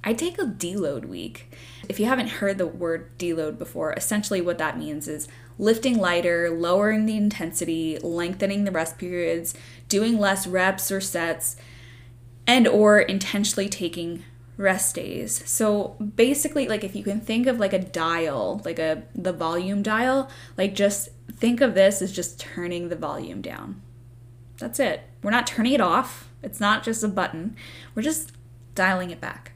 I 0.04 0.12
take 0.12 0.38
a 0.38 0.44
deload 0.46 1.06
week. 1.06 1.56
If 1.88 2.02
you 2.02 2.06
haven't 2.06 2.28
heard 2.28 2.58
the 2.58 2.68
word 2.68 3.18
deload 3.18 3.58
before, 3.58 3.94
essentially 3.94 4.42
what 4.42 4.58
that 4.58 4.78
means 4.78 5.08
is 5.08 5.30
lifting 5.58 5.98
lighter, 5.98 6.50
lowering 6.50 7.06
the 7.06 7.16
intensity, 7.16 7.98
lengthening 8.00 8.66
the 8.66 8.72
rest 8.72 8.98
periods, 8.98 9.54
doing 9.88 10.20
less 10.20 10.46
reps 10.46 10.92
or 10.92 11.00
sets, 11.00 11.56
and 12.46 12.68
or 12.68 13.00
intentionally 13.00 13.70
taking 13.70 14.25
rest 14.57 14.95
days. 14.95 15.43
So 15.50 15.95
basically 16.15 16.67
like 16.67 16.83
if 16.83 16.95
you 16.95 17.03
can 17.03 17.19
think 17.19 17.48
of 17.48 17.60
like 17.60 17.74
a 17.74 17.79
dial, 17.79 18.62
like 18.65 18.79
a 18.79 19.03
the 19.15 19.33
volume 19.33 19.81
dial, 19.81 20.29
like 20.57 20.75
just 20.75 21.10
think 21.31 21.62
of 21.62 21.74
this 21.74 22.01
as 22.01 22.12
just 22.12 22.39
turning 22.39 22.89
the 22.89 22.95
volume 22.95 23.41
down. 23.41 23.81
That's 24.57 24.79
it. 24.79 25.01
We're 25.22 25.31
not 25.31 25.48
turning 25.48 25.74
it 25.74 25.81
off. 25.81 26.29
It's 26.41 26.60
not 26.60 26.83
just 26.83 27.03
a 27.03 27.07
button. 27.07 27.55
We're 27.95 28.03
just 28.03 28.33
dialing 28.75 29.12
it 29.12 29.22
back. 29.22 29.53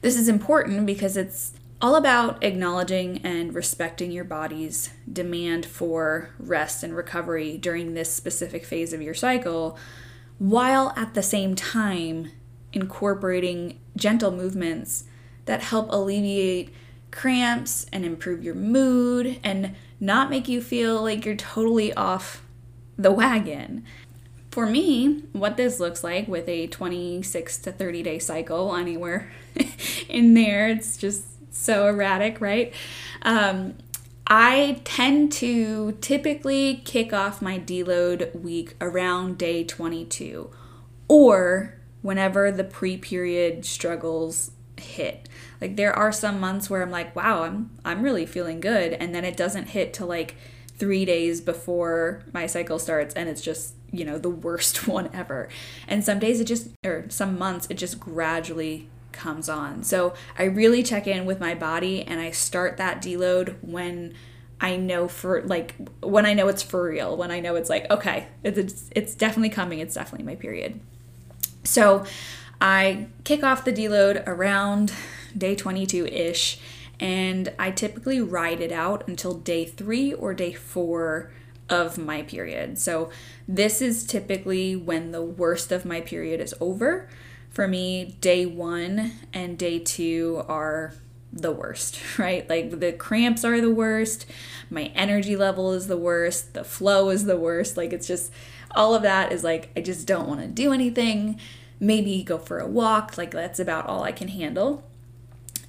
This 0.00 0.16
is 0.16 0.28
important 0.28 0.86
because 0.86 1.16
it's 1.16 1.54
all 1.80 1.96
about 1.96 2.42
acknowledging 2.42 3.18
and 3.24 3.54
respecting 3.54 4.10
your 4.10 4.24
body's 4.24 4.90
demand 5.10 5.66
for 5.66 6.30
rest 6.38 6.82
and 6.82 6.96
recovery 6.96 7.58
during 7.58 7.94
this 7.94 8.12
specific 8.12 8.64
phase 8.64 8.92
of 8.92 9.02
your 9.02 9.14
cycle, 9.14 9.78
while 10.38 10.92
at 10.96 11.14
the 11.14 11.22
same 11.22 11.54
time 11.54 12.30
incorporating 12.74 13.78
gentle 13.96 14.30
movements 14.30 15.04
that 15.46 15.62
help 15.62 15.88
alleviate 15.90 16.74
cramps 17.10 17.86
and 17.92 18.04
improve 18.04 18.42
your 18.42 18.54
mood 18.54 19.38
and 19.44 19.74
not 20.00 20.28
make 20.28 20.48
you 20.48 20.60
feel 20.60 21.02
like 21.02 21.24
you're 21.24 21.36
totally 21.36 21.92
off 21.94 22.42
the 22.98 23.12
wagon. 23.12 23.84
For 24.50 24.66
me, 24.66 25.22
what 25.32 25.56
this 25.56 25.80
looks 25.80 26.04
like 26.04 26.28
with 26.28 26.48
a 26.48 26.66
26 26.66 27.58
to 27.58 27.72
30 27.72 28.02
day 28.02 28.18
cycle, 28.18 28.74
anywhere 28.74 29.32
in 30.08 30.34
there, 30.34 30.68
it's 30.68 30.96
just 30.96 31.24
so 31.54 31.88
erratic, 31.88 32.40
right? 32.40 32.72
Um, 33.22 33.74
I 34.26 34.80
tend 34.84 35.32
to 35.32 35.92
typically 36.00 36.82
kick 36.84 37.12
off 37.12 37.42
my 37.42 37.58
deload 37.58 38.34
week 38.40 38.74
around 38.80 39.38
day 39.38 39.64
22 39.64 40.50
or 41.08 41.74
whenever 42.04 42.52
the 42.52 42.62
pre 42.62 42.98
period 42.98 43.64
struggles 43.64 44.50
hit. 44.76 45.26
Like 45.58 45.76
there 45.76 45.94
are 45.94 46.12
some 46.12 46.38
months 46.38 46.68
where 46.68 46.82
I'm 46.82 46.90
like, 46.90 47.16
wow, 47.16 47.44
I'm 47.44 47.70
I'm 47.82 48.02
really 48.02 48.26
feeling 48.26 48.60
good 48.60 48.92
and 48.92 49.14
then 49.14 49.24
it 49.24 49.38
doesn't 49.38 49.68
hit 49.68 49.94
till 49.94 50.06
like 50.06 50.36
3 50.76 51.06
days 51.06 51.40
before 51.40 52.22
my 52.34 52.46
cycle 52.46 52.78
starts 52.78 53.14
and 53.14 53.26
it's 53.26 53.40
just, 53.40 53.74
you 53.90 54.04
know, 54.04 54.18
the 54.18 54.28
worst 54.28 54.86
one 54.88 55.08
ever. 55.14 55.48
And 55.88 56.04
some 56.04 56.18
days 56.18 56.40
it 56.40 56.44
just 56.44 56.68
or 56.84 57.06
some 57.08 57.38
months 57.38 57.66
it 57.70 57.78
just 57.78 57.98
gradually 57.98 58.90
comes 59.12 59.48
on. 59.48 59.82
So 59.82 60.12
I 60.38 60.44
really 60.44 60.82
check 60.82 61.06
in 61.06 61.24
with 61.24 61.40
my 61.40 61.54
body 61.54 62.02
and 62.02 62.20
I 62.20 62.32
start 62.32 62.76
that 62.76 63.00
deload 63.00 63.56
when 63.62 64.12
I 64.60 64.76
know 64.76 65.08
for 65.08 65.40
like 65.40 65.74
when 66.02 66.26
I 66.26 66.34
know 66.34 66.48
it's 66.48 66.62
for 66.62 66.84
real, 66.84 67.16
when 67.16 67.30
I 67.30 67.40
know 67.40 67.56
it's 67.56 67.70
like 67.70 67.90
okay, 67.90 68.28
it's 68.42 68.90
it's 68.94 69.14
definitely 69.14 69.48
coming, 69.48 69.78
it's 69.78 69.94
definitely 69.94 70.26
my 70.26 70.34
period. 70.34 70.80
So 71.64 72.04
I 72.60 73.08
kick 73.24 73.42
off 73.42 73.64
the 73.64 73.72
deload 73.72 74.22
around 74.26 74.92
day 75.36 75.54
22 75.54 76.06
ish, 76.06 76.60
and 77.00 77.52
I 77.58 77.70
typically 77.70 78.20
ride 78.20 78.60
it 78.60 78.72
out 78.72 79.08
until 79.08 79.34
day 79.34 79.64
three 79.64 80.12
or 80.12 80.34
day 80.34 80.52
four 80.52 81.32
of 81.68 81.98
my 81.98 82.22
period. 82.22 82.78
So 82.78 83.10
this 83.48 83.80
is 83.80 84.04
typically 84.04 84.76
when 84.76 85.12
the 85.12 85.22
worst 85.22 85.72
of 85.72 85.84
my 85.84 86.00
period 86.00 86.40
is 86.40 86.54
over. 86.60 87.08
For 87.50 87.66
me, 87.66 88.16
day 88.20 88.46
one 88.46 89.12
and 89.32 89.56
day 89.56 89.78
two 89.78 90.42
are 90.48 90.94
the 91.32 91.52
worst, 91.52 91.98
right? 92.18 92.48
Like 92.48 92.78
the 92.80 92.92
cramps 92.92 93.44
are 93.44 93.60
the 93.60 93.72
worst, 93.72 94.26
my 94.70 94.84
energy 94.94 95.36
level 95.36 95.72
is 95.72 95.86
the 95.86 95.96
worst, 95.96 96.54
the 96.54 96.64
flow 96.64 97.10
is 97.10 97.24
the 97.24 97.36
worst. 97.36 97.76
Like 97.76 97.92
it's 97.92 98.06
just 98.06 98.30
all 98.74 98.94
of 98.94 99.02
that 99.02 99.32
is 99.32 99.44
like, 99.44 99.70
I 99.76 99.80
just 99.80 100.06
don't 100.06 100.28
want 100.28 100.40
to 100.40 100.46
do 100.46 100.72
anything. 100.72 101.40
Maybe 101.80 102.22
go 102.22 102.38
for 102.38 102.58
a 102.58 102.66
walk. 102.66 103.18
Like, 103.18 103.30
that's 103.30 103.60
about 103.60 103.86
all 103.86 104.02
I 104.02 104.12
can 104.12 104.28
handle. 104.28 104.84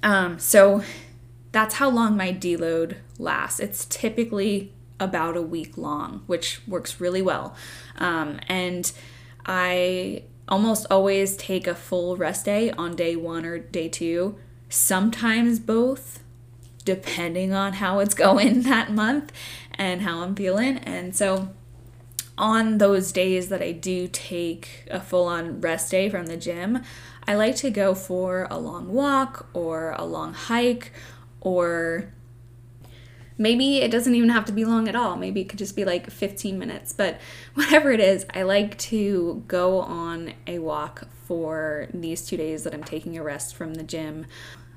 Um, 0.02 0.38
so, 0.38 0.82
that's 1.52 1.76
how 1.76 1.88
long 1.88 2.16
my 2.16 2.32
deload 2.32 2.96
lasts. 3.18 3.60
It's 3.60 3.86
typically 3.86 4.72
about 5.00 5.36
a 5.36 5.42
week 5.42 5.76
long, 5.76 6.22
which 6.26 6.60
works 6.66 7.00
really 7.00 7.22
well. 7.22 7.54
Um, 7.96 8.40
and 8.48 8.90
I 9.44 10.24
almost 10.48 10.86
always 10.90 11.36
take 11.36 11.66
a 11.66 11.74
full 11.74 12.16
rest 12.16 12.44
day 12.44 12.70
on 12.72 12.94
day 12.94 13.16
one 13.16 13.44
or 13.44 13.58
day 13.58 13.88
two, 13.88 14.36
sometimes 14.68 15.58
both, 15.58 16.22
depending 16.84 17.52
on 17.52 17.74
how 17.74 17.98
it's 18.00 18.14
going 18.26 18.62
that 18.62 18.92
month 18.92 19.32
and 19.74 20.02
how 20.02 20.22
I'm 20.22 20.34
feeling. 20.34 20.78
And 20.78 21.14
so 21.14 21.48
on 22.38 22.78
those 22.78 23.12
days 23.12 23.48
that 23.48 23.62
I 23.62 23.72
do 23.72 24.08
take 24.08 24.86
a 24.90 25.00
full 25.00 25.26
on 25.26 25.60
rest 25.60 25.90
day 25.90 26.08
from 26.08 26.26
the 26.26 26.36
gym, 26.36 26.82
I 27.26 27.34
like 27.34 27.56
to 27.56 27.70
go 27.70 27.94
for 27.94 28.46
a 28.50 28.58
long 28.58 28.92
walk 28.92 29.48
or 29.52 29.94
a 29.98 30.04
long 30.04 30.34
hike 30.34 30.92
or 31.40 32.12
maybe 33.38 33.78
it 33.78 33.90
doesn't 33.90 34.14
even 34.14 34.28
have 34.30 34.44
to 34.46 34.52
be 34.52 34.64
long 34.64 34.88
at 34.88 34.96
all. 34.96 35.16
Maybe 35.16 35.40
it 35.40 35.48
could 35.48 35.58
just 35.58 35.76
be 35.76 35.84
like 35.84 36.10
15 36.10 36.58
minutes, 36.58 36.92
but 36.92 37.20
whatever 37.54 37.90
it 37.90 38.00
is, 38.00 38.26
I 38.34 38.42
like 38.42 38.76
to 38.78 39.44
go 39.48 39.80
on 39.80 40.34
a 40.46 40.58
walk 40.58 41.08
for 41.26 41.88
these 41.92 42.24
two 42.24 42.36
days 42.36 42.62
that 42.64 42.74
I'm 42.74 42.84
taking 42.84 43.16
a 43.16 43.22
rest 43.22 43.54
from 43.54 43.74
the 43.74 43.82
gym. 43.82 44.26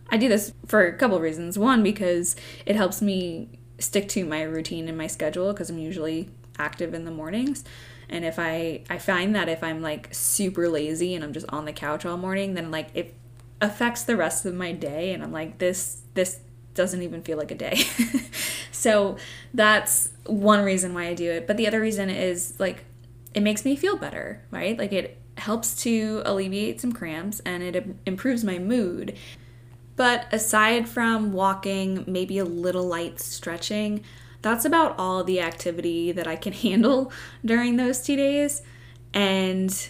I 0.10 0.18
do 0.18 0.28
this 0.28 0.54
for 0.66 0.86
a 0.86 0.98
couple 0.98 1.18
of 1.18 1.22
reasons. 1.22 1.60
One, 1.60 1.84
because 1.84 2.36
it 2.66 2.75
helps 2.75 3.01
me 3.01 3.50
stick 3.78 4.10
to 4.10 4.25
my 4.25 4.42
routine 4.42 4.89
and 4.89 4.98
my 4.98 5.08
schedule 5.08 5.54
because 5.54 5.70
I'm 5.70 5.78
usually 5.78 6.30
active 6.60 6.94
in 6.94 7.06
the 7.06 7.12
mornings. 7.12 7.63
And 8.10 8.25
if 8.25 8.39
i 8.39 8.82
i 8.89 8.98
find 8.98 9.36
that 9.36 9.50
if 9.50 9.63
i'm 9.63 9.82
like 9.82 10.10
super 10.12 10.68
lazy 10.68 11.13
and 11.13 11.24
i'm 11.24 11.34
just 11.34 11.48
on 11.50 11.66
the 11.66 11.74
couch 11.74 12.06
all 12.06 12.18
morning 12.18 12.56
then 12.56 12.72
like 12.72 12.89
it 12.96 13.13
affects 13.62 14.04
the 14.04 14.16
rest 14.16 14.46
of 14.46 14.54
my 14.54 14.72
day. 14.72 15.13
And 15.13 15.24
i'm 15.24 15.32
like 15.32 15.58
this 15.58 16.01
this 16.13 16.39
doesn't 16.74 17.01
even 17.01 17.22
feel 17.24 17.38
like 17.38 17.51
a 17.51 17.56
day. 17.56 17.84
So 18.80 19.18
that's 19.54 20.10
one 20.25 20.63
reason 20.63 20.94
why 20.94 21.08
i 21.08 21.13
do 21.13 21.30
it. 21.30 21.48
But 21.48 21.58
the 21.58 21.68
other 21.68 21.82
reason 21.82 22.10
is 22.10 22.58
like 22.60 22.86
it 23.34 23.42
makes 23.42 23.66
me 23.66 23.75
feel 23.75 23.98
better 23.98 24.42
right? 24.51 24.78
Like 24.78 24.94
it 24.94 25.18
helps 25.38 25.75
to 25.84 26.22
alleviate 26.25 26.82
some 26.82 26.92
cramps 26.92 27.39
and 27.42 27.62
it 27.62 27.86
improves 28.06 28.44
my 28.44 28.58
mood. 28.58 29.18
But 29.96 30.28
aside 30.32 30.88
from 30.88 31.34
walking 31.34 32.06
maybe 32.08 32.38
a 32.38 32.46
little 32.46 32.86
light 32.86 33.20
stretching 33.20 34.04
that's 34.41 34.65
about 34.65 34.98
all 34.98 35.24
the 35.24 35.41
activity 35.41 36.12
that 36.12 36.27
I 36.27 36.36
can 36.36 36.53
handle 36.65 37.12
during 37.43 37.75
those 37.75 38.01
two 38.01 38.15
days. 38.15 38.62
And 39.13 39.89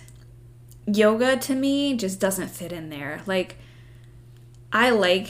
yoga 0.85 1.37
to 1.37 1.55
me 1.55 1.95
just 1.95 2.19
doesn't 2.19 2.49
fit 2.49 2.71
in 2.71 2.89
there. 2.89 3.21
Like, 3.25 3.57
I 4.71 4.91
like 4.91 5.29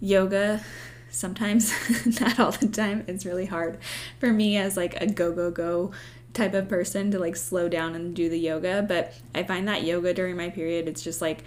yoga 0.00 0.62
sometimes, 1.10 1.72
not 2.20 2.38
all 2.38 2.52
the 2.52 2.68
time. 2.68 3.04
It's 3.06 3.26
really 3.26 3.46
hard 3.46 3.78
for 4.18 4.32
me 4.32 4.56
as 4.56 4.76
like 4.76 5.00
a 5.00 5.06
go, 5.06 5.32
go, 5.32 5.50
go 5.50 5.92
type 6.34 6.54
of 6.54 6.68
person 6.68 7.10
to 7.10 7.18
like 7.18 7.36
slow 7.36 7.68
down 7.68 7.94
and 7.94 8.14
do 8.14 8.28
the 8.28 8.38
yoga. 8.38 8.84
But 8.86 9.14
I 9.34 9.42
find 9.42 9.66
that 9.68 9.82
yoga 9.82 10.14
during 10.14 10.36
my 10.36 10.50
period, 10.50 10.88
it's 10.88 11.02
just 11.02 11.20
like 11.20 11.42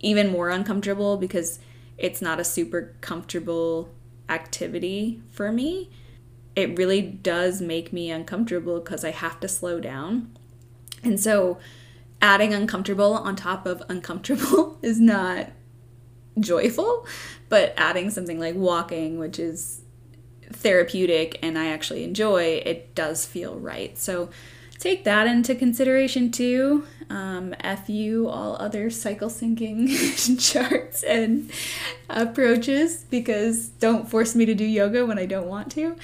even 0.00 0.28
more 0.28 0.50
uncomfortable 0.50 1.16
because 1.16 1.58
it's 1.96 2.22
not 2.22 2.40
a 2.40 2.44
super 2.44 2.94
comfortable 3.00 3.90
activity 4.28 5.22
for 5.30 5.52
me 5.52 5.90
it 6.56 6.76
really 6.78 7.02
does 7.02 7.60
make 7.60 7.92
me 7.92 8.10
uncomfortable 8.10 8.80
because 8.80 9.04
I 9.04 9.10
have 9.10 9.40
to 9.40 9.48
slow 9.48 9.80
down. 9.80 10.36
And 11.02 11.18
so 11.18 11.58
adding 12.22 12.54
uncomfortable 12.54 13.14
on 13.14 13.36
top 13.36 13.66
of 13.66 13.82
uncomfortable 13.88 14.78
is 14.82 15.00
not 15.00 15.50
joyful, 16.38 17.06
but 17.48 17.74
adding 17.76 18.10
something 18.10 18.38
like 18.38 18.54
walking, 18.54 19.18
which 19.18 19.38
is 19.38 19.82
therapeutic 20.52 21.38
and 21.42 21.58
I 21.58 21.66
actually 21.66 22.04
enjoy, 22.04 22.62
it 22.64 22.94
does 22.94 23.26
feel 23.26 23.58
right. 23.58 23.96
So 23.98 24.30
take 24.78 25.04
that 25.04 25.26
into 25.26 25.54
consideration 25.54 26.30
too. 26.30 26.86
Um, 27.10 27.54
F 27.60 27.88
you, 27.88 28.28
all 28.28 28.56
other 28.56 28.90
cycle 28.90 29.28
syncing 29.28 29.88
charts 30.52 31.02
and 31.02 31.50
approaches 32.08 33.04
because 33.10 33.68
don't 33.68 34.08
force 34.08 34.34
me 34.34 34.46
to 34.46 34.54
do 34.54 34.64
yoga 34.64 35.04
when 35.04 35.18
I 35.18 35.26
don't 35.26 35.46
want 35.46 35.70
to. 35.72 35.96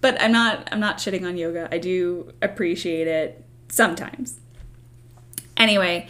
But 0.00 0.20
I'm 0.20 0.32
not 0.32 0.68
I'm 0.70 0.80
not 0.80 0.98
shitting 0.98 1.26
on 1.26 1.36
yoga. 1.36 1.68
I 1.72 1.78
do 1.78 2.32
appreciate 2.40 3.08
it 3.08 3.44
sometimes. 3.68 4.38
Anyway, 5.56 6.08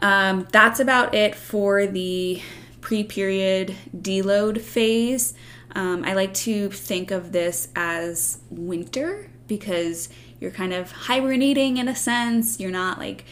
um, 0.00 0.46
that's 0.52 0.78
about 0.78 1.14
it 1.14 1.34
for 1.34 1.86
the 1.86 2.40
pre-period 2.80 3.74
deload 3.96 4.60
phase. 4.60 5.34
Um, 5.74 6.04
I 6.04 6.14
like 6.14 6.32
to 6.34 6.70
think 6.70 7.10
of 7.10 7.32
this 7.32 7.68
as 7.74 8.38
winter 8.48 9.28
because 9.48 10.08
you're 10.40 10.50
kind 10.50 10.72
of 10.72 10.92
hibernating 10.92 11.78
in 11.78 11.88
a 11.88 11.96
sense. 11.96 12.60
You're 12.60 12.70
not 12.70 12.98
like 12.98 13.24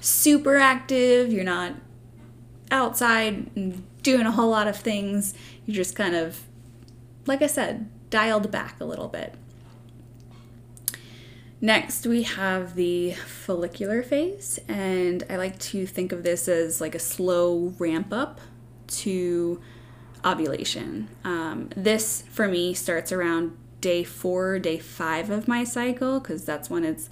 super 0.00 0.56
active, 0.56 1.32
you're 1.32 1.44
not 1.44 1.72
outside 2.70 3.82
doing 4.02 4.26
a 4.26 4.30
whole 4.32 4.50
lot 4.50 4.68
of 4.68 4.76
things. 4.76 5.34
You're 5.66 5.76
just 5.76 5.96
kind 5.96 6.14
of, 6.14 6.44
like 7.26 7.42
I 7.42 7.46
said, 7.46 7.88
dialed 8.10 8.50
back 8.50 8.80
a 8.80 8.84
little 8.84 9.08
bit. 9.08 9.34
Next, 11.60 12.06
we 12.06 12.22
have 12.22 12.76
the 12.76 13.14
follicular 13.14 14.02
phase, 14.04 14.60
and 14.68 15.24
I 15.28 15.36
like 15.36 15.58
to 15.60 15.86
think 15.86 16.12
of 16.12 16.22
this 16.22 16.46
as 16.46 16.80
like 16.80 16.94
a 16.94 17.00
slow 17.00 17.74
ramp 17.78 18.12
up 18.12 18.40
to 18.88 19.60
ovulation. 20.24 21.08
Um, 21.24 21.70
this, 21.76 22.22
for 22.30 22.46
me, 22.46 22.74
starts 22.74 23.10
around 23.10 23.56
day 23.80 24.04
four, 24.04 24.60
day 24.60 24.78
five 24.78 25.30
of 25.30 25.48
my 25.48 25.64
cycle, 25.64 26.20
because 26.20 26.44
that's 26.44 26.70
when 26.70 26.84
it's 26.84 27.08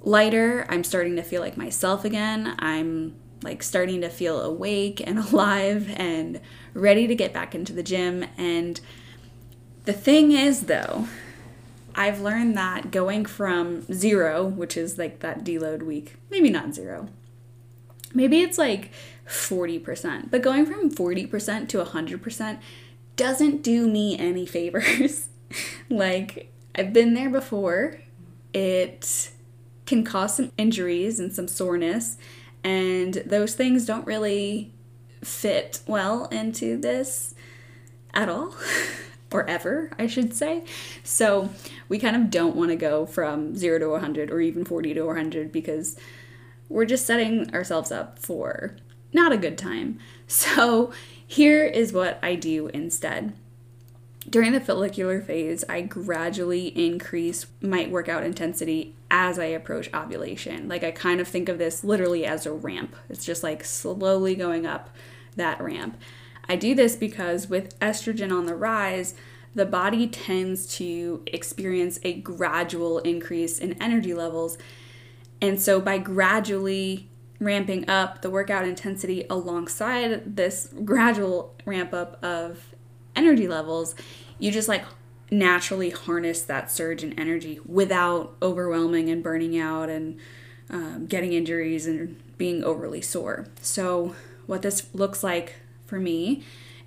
lighter. 0.00 0.66
I'm 0.68 0.82
starting 0.82 1.14
to 1.14 1.22
feel 1.22 1.40
like 1.40 1.56
myself 1.56 2.04
again. 2.04 2.56
I'm 2.58 3.14
like 3.42 3.62
starting 3.62 4.00
to 4.00 4.08
feel 4.08 4.40
awake 4.40 5.00
and 5.06 5.18
alive 5.32 5.92
and 5.96 6.40
ready 6.74 7.06
to 7.06 7.14
get 7.14 7.32
back 7.32 7.54
into 7.54 7.72
the 7.72 7.84
gym. 7.84 8.24
And 8.36 8.80
the 9.88 9.94
thing 9.94 10.32
is, 10.32 10.64
though, 10.64 11.08
I've 11.94 12.20
learned 12.20 12.54
that 12.58 12.90
going 12.90 13.24
from 13.24 13.90
zero, 13.90 14.44
which 14.44 14.76
is 14.76 14.98
like 14.98 15.20
that 15.20 15.44
deload 15.44 15.82
week, 15.82 16.16
maybe 16.28 16.50
not 16.50 16.74
zero, 16.74 17.08
maybe 18.12 18.42
it's 18.42 18.58
like 18.58 18.90
40%, 19.26 20.30
but 20.30 20.42
going 20.42 20.66
from 20.66 20.90
40% 20.90 21.70
to 21.70 21.82
100% 21.82 22.58
doesn't 23.16 23.62
do 23.62 23.88
me 23.88 24.18
any 24.18 24.44
favors. 24.56 25.30
like, 25.88 26.52
I've 26.74 26.92
been 26.92 27.14
there 27.14 27.30
before. 27.30 28.02
It 28.52 29.30
can 29.86 30.04
cause 30.04 30.36
some 30.36 30.52
injuries 30.58 31.18
and 31.18 31.32
some 31.32 31.48
soreness, 31.48 32.18
and 32.62 33.14
those 33.24 33.54
things 33.54 33.86
don't 33.86 34.06
really 34.06 34.70
fit 35.24 35.80
well 35.86 36.26
into 36.26 36.76
this 36.76 37.34
at 38.12 38.28
all. 38.28 38.54
or 39.32 39.48
ever, 39.48 39.90
I 39.98 40.06
should 40.06 40.34
say. 40.34 40.64
So 41.04 41.50
we 41.88 41.98
kind 41.98 42.16
of 42.16 42.30
don't 42.30 42.56
want 42.56 42.70
to 42.70 42.76
go 42.76 43.06
from 43.06 43.54
0 43.54 43.78
to 43.80 43.88
100 43.88 44.30
or 44.30 44.40
even 44.40 44.64
40 44.64 44.94
to 44.94 45.02
100 45.02 45.52
because 45.52 45.96
we're 46.68 46.84
just 46.84 47.06
setting 47.06 47.52
ourselves 47.54 47.92
up 47.92 48.18
for 48.18 48.76
not 49.12 49.32
a 49.32 49.38
good 49.38 49.58
time. 49.58 49.98
So 50.30 50.92
here 51.26 51.64
is 51.64 51.94
what 51.94 52.18
I 52.22 52.34
do 52.34 52.66
instead. 52.68 53.32
During 54.28 54.52
the 54.52 54.60
follicular 54.60 55.22
phase, 55.22 55.64
I 55.70 55.80
gradually 55.80 56.66
increase 56.66 57.46
my 57.62 57.86
workout 57.86 58.24
intensity 58.24 58.94
as 59.10 59.38
I 59.38 59.46
approach 59.46 59.88
ovulation. 59.94 60.68
Like 60.68 60.84
I 60.84 60.90
kind 60.90 61.18
of 61.20 61.26
think 61.26 61.48
of 61.48 61.56
this 61.56 61.82
literally 61.82 62.26
as 62.26 62.44
a 62.44 62.52
ramp. 62.52 62.94
It's 63.08 63.24
just 63.24 63.42
like 63.42 63.64
slowly 63.64 64.34
going 64.34 64.66
up 64.66 64.90
that 65.36 65.62
ramp. 65.62 65.96
I 66.48 66.56
do 66.56 66.74
this 66.74 66.96
because 66.96 67.48
with 67.48 67.78
estrogen 67.80 68.32
on 68.32 68.46
the 68.46 68.54
rise, 68.54 69.14
the 69.54 69.66
body 69.66 70.06
tends 70.06 70.66
to 70.76 71.22
experience 71.26 71.98
a 72.02 72.14
gradual 72.14 72.98
increase 73.00 73.58
in 73.58 73.80
energy 73.82 74.14
levels. 74.14 74.56
And 75.40 75.60
so 75.60 75.80
by 75.80 75.98
gradually 75.98 77.08
ramping 77.40 77.88
up 77.88 78.22
the 78.22 78.30
workout 78.30 78.66
intensity 78.66 79.24
alongside 79.30 80.36
this 80.36 80.72
gradual 80.84 81.54
ramp 81.64 81.92
up 81.92 82.22
of 82.22 82.74
energy 83.14 83.48
levels, 83.48 83.94
you 84.38 84.50
just 84.50 84.68
like 84.68 84.84
naturally 85.30 85.90
harness 85.90 86.42
that 86.42 86.70
surge 86.70 87.04
in 87.04 87.18
energy 87.18 87.60
without 87.66 88.36
overwhelming 88.40 89.10
and 89.10 89.22
burning 89.22 89.58
out 89.58 89.88
and 89.88 90.18
um, 90.70 91.06
getting 91.06 91.32
injuries 91.32 91.86
and 91.86 92.16
being 92.38 92.64
overly 92.64 93.00
sore. 93.00 93.46
So, 93.60 94.14
what 94.46 94.62
this 94.62 94.88
looks 94.94 95.22
like 95.22 95.56
for 95.88 95.98
me 95.98 96.44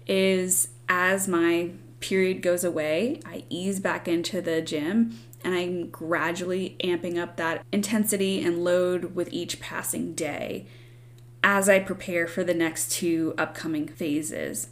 is 0.07 0.69
as 0.87 1.27
my 1.27 1.71
period 1.99 2.41
goes 2.41 2.63
away, 2.63 3.19
I 3.25 3.43
ease 3.49 3.79
back 3.79 4.07
into 4.07 4.41
the 4.41 4.61
gym 4.61 5.19
and 5.43 5.55
I'm 5.55 5.89
gradually 5.89 6.75
amping 6.83 7.17
up 7.17 7.37
that 7.37 7.65
intensity 7.71 8.43
and 8.43 8.63
load 8.63 9.15
with 9.15 9.33
each 9.33 9.59
passing 9.59 10.13
day 10.13 10.67
as 11.43 11.67
I 11.67 11.79
prepare 11.79 12.27
for 12.27 12.43
the 12.43 12.53
next 12.53 12.91
two 12.91 13.33
upcoming 13.37 13.87
phases. 13.87 14.67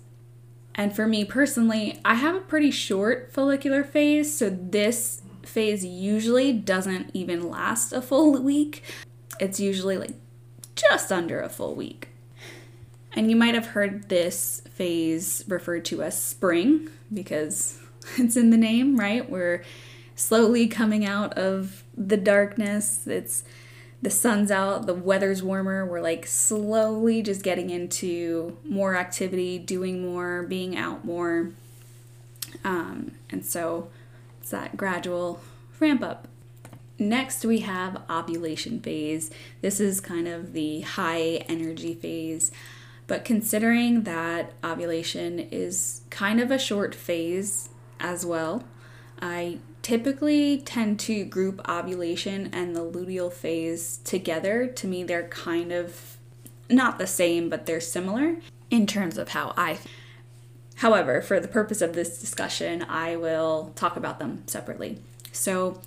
And 0.76 0.96
for 0.96 1.08
me 1.08 1.26
personally, 1.26 2.00
I 2.06 2.16
have 2.16 2.36
a 2.36 2.42
pretty 2.42 2.72
short 2.72 3.34
follicular 3.34 3.84
phase, 3.84 4.36
so 4.36 4.50
this 4.50 5.24
phase 5.44 5.84
usually 5.84 6.54
doesn't 6.54 7.10
even 7.14 7.50
last 7.50 7.92
a 7.92 8.02
full 8.02 8.32
week. 8.44 8.84
It's 9.40 9.60
usually 9.60 9.98
like 9.98 10.14
just 10.76 11.12
under 11.12 11.42
a 11.42 11.50
full 11.50 11.76
week. 11.76 12.09
And 13.14 13.30
you 13.30 13.36
might 13.36 13.56
have 13.56 13.68
heard 13.68 14.10
this 14.10 14.62
phase 14.72 15.44
referred 15.48 15.86
to 15.86 16.04
as 16.04 16.22
spring 16.22 16.90
because 17.14 17.80
it's 18.18 18.38
in 18.38 18.50
the 18.50 18.58
name, 18.58 18.98
right? 18.98 19.30
We're 19.30 19.64
slowly 20.16 20.68
coming 20.68 21.06
out 21.06 21.38
of 21.38 21.84
the 21.96 22.18
darkness. 22.18 23.08
It's 23.08 23.44
the 24.02 24.10
sun's 24.10 24.52
out, 24.52 24.86
the 24.86 24.94
weather's 24.94 25.44
warmer. 25.44 25.86
We're 25.86 26.02
like 26.02 26.26
slowly 26.26 27.22
just 27.22 27.44
getting 27.44 27.70
into 27.70 28.58
more 28.64 28.96
activity, 28.96 29.58
doing 29.58 30.02
more, 30.02 30.44
being 30.44 30.78
out 30.78 31.04
more. 31.04 31.52
Um, 32.64 33.14
and 33.30 33.46
so 33.46 33.90
it's 34.40 34.52
that 34.52 34.78
gradual 34.78 35.42
ramp 35.80 36.04
up. 36.04 36.28
Next, 36.98 37.46
we 37.46 37.60
have 37.60 38.02
ovulation 38.10 38.82
phase. 38.82 39.32
This 39.62 39.80
is 39.80 40.02
kind 40.02 40.28
of 40.28 40.52
the 40.54 40.82
high 40.82 41.46
energy 41.48 41.94
phase. 41.94 42.52
But 43.10 43.26
considering 43.26 44.04
that 44.04 44.54
ovulation 44.64 45.40
is 45.40 46.02
kind 46.12 46.40
of 46.40 46.52
a 46.52 46.60
short 46.60 46.94
phase 46.94 47.70
as 48.00 48.24
well, 48.24 48.64
I 49.20 49.58
typically 49.82 50.60
tend 50.60 51.00
to 51.00 51.26
group 51.26 51.60
ovulation 51.68 52.52
and 52.54 52.76
the 52.76 52.82
luteal 52.82 53.34
phase 53.34 53.98
together. 54.04 54.68
To 54.68 54.86
me, 54.86 55.04
they're 55.04 55.28
kind 55.28 55.72
of 55.72 56.18
not 56.70 57.00
the 57.00 57.08
same, 57.08 57.50
but 57.50 57.66
they're 57.66 57.82
similar 57.82 58.36
in 58.70 58.86
terms 58.86 59.18
of 59.18 59.30
how 59.30 59.56
I. 59.58 59.80
However, 60.76 61.20
for 61.24 61.40
the 61.40 61.48
purpose 61.48 61.82
of 61.82 61.94
this 61.94 62.20
discussion, 62.20 62.84
I 62.84 63.16
will 63.16 63.74
talk 63.76 63.98
about 63.98 64.20
them 64.20 64.44
separately. 64.46 65.00
So, 65.32 65.82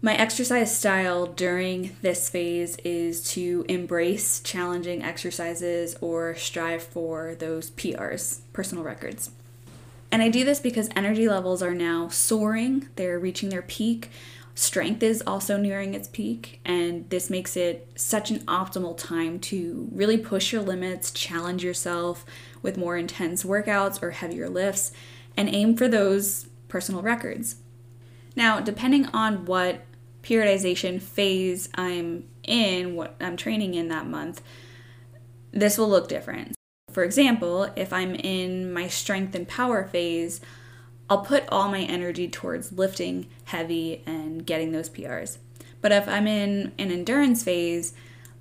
my 0.00 0.14
exercise 0.14 0.76
style 0.76 1.26
during 1.26 1.96
this 2.02 2.28
phase 2.28 2.76
is 2.84 3.22
to 3.32 3.64
embrace 3.68 4.40
challenging 4.40 5.02
exercises 5.02 5.96
or 6.00 6.36
strive 6.36 6.82
for 6.82 7.34
those 7.34 7.70
PRs, 7.72 8.40
personal 8.52 8.84
records. 8.84 9.32
And 10.12 10.22
I 10.22 10.28
do 10.28 10.44
this 10.44 10.60
because 10.60 10.88
energy 10.94 11.28
levels 11.28 11.62
are 11.62 11.74
now 11.74 12.08
soaring, 12.08 12.88
they're 12.94 13.18
reaching 13.18 13.48
their 13.48 13.62
peak. 13.62 14.10
Strength 14.54 15.02
is 15.02 15.22
also 15.26 15.56
nearing 15.56 15.94
its 15.94 16.08
peak, 16.08 16.60
and 16.64 17.08
this 17.10 17.30
makes 17.30 17.56
it 17.56 17.88
such 17.94 18.30
an 18.30 18.40
optimal 18.40 18.96
time 18.96 19.38
to 19.38 19.88
really 19.92 20.18
push 20.18 20.52
your 20.52 20.62
limits, 20.62 21.12
challenge 21.12 21.62
yourself 21.62 22.24
with 22.60 22.76
more 22.76 22.96
intense 22.96 23.44
workouts 23.44 24.02
or 24.02 24.12
heavier 24.12 24.48
lifts, 24.48 24.90
and 25.36 25.48
aim 25.48 25.76
for 25.76 25.86
those 25.86 26.48
personal 26.68 27.02
records. 27.02 27.56
Now, 28.34 28.60
depending 28.60 29.06
on 29.06 29.44
what 29.44 29.82
periodization 30.28 31.00
phase 31.00 31.68
I'm 31.74 32.28
in, 32.42 32.94
what 32.94 33.16
I'm 33.20 33.36
training 33.36 33.74
in 33.74 33.88
that 33.88 34.06
month, 34.06 34.42
this 35.52 35.78
will 35.78 35.88
look 35.88 36.08
different. 36.08 36.54
For 36.90 37.02
example, 37.02 37.64
if 37.76 37.92
I'm 37.92 38.14
in 38.14 38.72
my 38.72 38.88
strength 38.88 39.34
and 39.34 39.48
power 39.48 39.86
phase, 39.86 40.40
I'll 41.08 41.24
put 41.24 41.48
all 41.48 41.68
my 41.70 41.80
energy 41.80 42.28
towards 42.28 42.72
lifting 42.72 43.28
heavy 43.44 44.02
and 44.04 44.44
getting 44.44 44.72
those 44.72 44.90
PRs. 44.90 45.38
But 45.80 45.92
if 45.92 46.06
I'm 46.06 46.26
in 46.26 46.72
an 46.78 46.90
endurance 46.90 47.42
phase, 47.42 47.94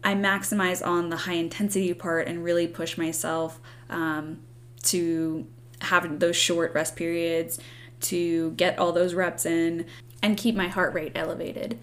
I 0.03 0.15
maximize 0.15 0.85
on 0.85 1.09
the 1.09 1.17
high 1.17 1.33
intensity 1.33 1.93
part 1.93 2.27
and 2.27 2.43
really 2.43 2.67
push 2.67 2.97
myself 2.97 3.59
um, 3.89 4.39
to 4.83 5.47
have 5.81 6.19
those 6.19 6.35
short 6.35 6.73
rest 6.73 6.95
periods, 6.95 7.59
to 7.99 8.51
get 8.51 8.77
all 8.77 8.91
those 8.91 9.13
reps 9.13 9.45
in, 9.45 9.85
and 10.21 10.37
keep 10.37 10.55
my 10.55 10.67
heart 10.67 10.93
rate 10.93 11.11
elevated. 11.15 11.77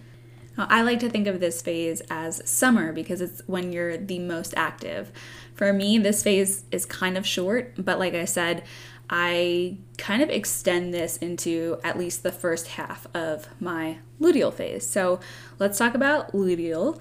Now, 0.56 0.66
I 0.70 0.82
like 0.82 1.00
to 1.00 1.10
think 1.10 1.26
of 1.26 1.40
this 1.40 1.62
phase 1.62 2.00
as 2.10 2.48
summer 2.48 2.92
because 2.92 3.20
it's 3.20 3.42
when 3.46 3.72
you're 3.72 3.96
the 3.96 4.20
most 4.20 4.54
active. 4.56 5.10
For 5.54 5.72
me, 5.72 5.98
this 5.98 6.22
phase 6.22 6.64
is 6.70 6.86
kind 6.86 7.18
of 7.18 7.26
short, 7.26 7.74
but 7.76 7.98
like 7.98 8.14
I 8.14 8.24
said, 8.24 8.62
I 9.10 9.78
kind 9.98 10.22
of 10.22 10.30
extend 10.30 10.94
this 10.94 11.16
into 11.18 11.78
at 11.84 11.98
least 11.98 12.22
the 12.22 12.32
first 12.32 12.68
half 12.68 13.06
of 13.14 13.48
my 13.60 13.98
luteal 14.20 14.52
phase. 14.52 14.86
So 14.88 15.20
let's 15.58 15.76
talk 15.78 15.94
about 15.94 16.32
luteal. 16.32 16.98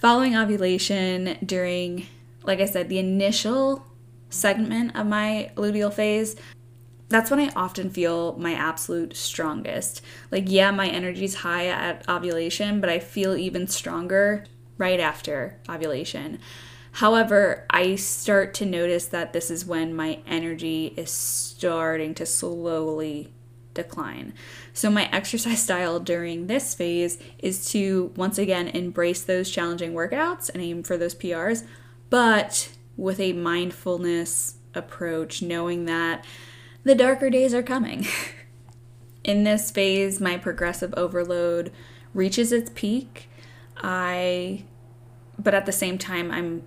Following 0.00 0.36
ovulation 0.36 1.38
during, 1.44 2.06
like 2.42 2.60
I 2.60 2.66
said, 2.66 2.88
the 2.88 2.98
initial 2.98 3.86
segment 4.28 4.94
of 4.94 5.06
my 5.06 5.50
luteal 5.54 5.92
phase, 5.92 6.36
that's 7.08 7.30
when 7.30 7.40
I 7.40 7.52
often 7.54 7.90
feel 7.90 8.36
my 8.38 8.52
absolute 8.52 9.16
strongest. 9.16 10.02
Like, 10.30 10.44
yeah, 10.46 10.70
my 10.70 10.88
energy's 10.88 11.36
high 11.36 11.68
at 11.68 12.08
ovulation, 12.08 12.80
but 12.80 12.90
I 12.90 12.98
feel 12.98 13.36
even 13.36 13.68
stronger 13.68 14.44
right 14.76 14.98
after 14.98 15.58
ovulation. 15.68 16.40
However, 16.92 17.66
I 17.70 17.96
start 17.96 18.54
to 18.54 18.66
notice 18.66 19.06
that 19.06 19.32
this 19.32 19.50
is 19.50 19.66
when 19.66 19.94
my 19.94 20.20
energy 20.26 20.94
is 20.96 21.10
starting 21.10 22.14
to 22.14 22.26
slowly 22.26 23.32
decline. 23.74 24.32
So, 24.72 24.90
my 24.90 25.08
exercise 25.12 25.62
style 25.62 26.00
during 26.00 26.46
this 26.46 26.74
phase 26.74 27.18
is 27.38 27.70
to 27.72 28.12
once 28.16 28.38
again 28.38 28.68
embrace 28.68 29.22
those 29.22 29.50
challenging 29.50 29.92
workouts 29.92 30.48
and 30.48 30.62
aim 30.62 30.82
for 30.82 30.96
those 30.96 31.14
PRs, 31.14 31.64
but 32.10 32.70
with 32.96 33.20
a 33.20 33.34
mindfulness 33.34 34.56
approach, 34.74 35.42
knowing 35.42 35.84
that 35.84 36.24
the 36.86 36.94
darker 36.94 37.28
days 37.28 37.52
are 37.52 37.64
coming. 37.64 38.06
In 39.24 39.42
this 39.42 39.72
phase, 39.72 40.20
my 40.20 40.38
progressive 40.38 40.94
overload 40.96 41.72
reaches 42.14 42.52
its 42.52 42.70
peak. 42.76 43.28
I, 43.76 44.62
but 45.36 45.52
at 45.52 45.66
the 45.66 45.72
same 45.72 45.98
time, 45.98 46.30
I'm 46.30 46.62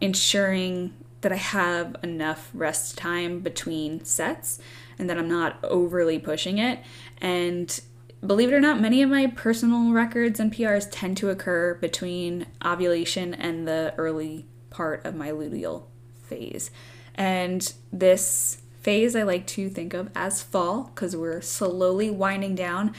ensuring 0.00 0.94
that 1.20 1.30
I 1.30 1.36
have 1.36 1.94
enough 2.02 2.50
rest 2.52 2.98
time 2.98 3.38
between 3.38 4.04
sets 4.04 4.58
and 4.98 5.08
that 5.08 5.16
I'm 5.16 5.28
not 5.28 5.60
overly 5.62 6.18
pushing 6.18 6.58
it. 6.58 6.80
And 7.20 7.80
believe 8.26 8.48
it 8.48 8.54
or 8.54 8.60
not, 8.60 8.80
many 8.80 9.00
of 9.00 9.10
my 9.10 9.28
personal 9.28 9.92
records 9.92 10.40
and 10.40 10.52
PRs 10.52 10.88
tend 10.90 11.18
to 11.18 11.30
occur 11.30 11.74
between 11.74 12.46
ovulation 12.64 13.32
and 13.32 13.68
the 13.68 13.94
early 13.96 14.44
part 14.70 15.06
of 15.06 15.14
my 15.14 15.30
luteal 15.30 15.84
phase. 16.24 16.72
And 17.14 17.72
this 17.92 18.61
phase 18.82 19.14
I 19.16 19.22
like 19.22 19.46
to 19.48 19.68
think 19.68 19.94
of 19.94 20.10
as 20.14 20.42
fall 20.42 20.90
because 20.94 21.16
we're 21.16 21.40
slowly 21.40 22.10
winding 22.10 22.54
down. 22.54 22.94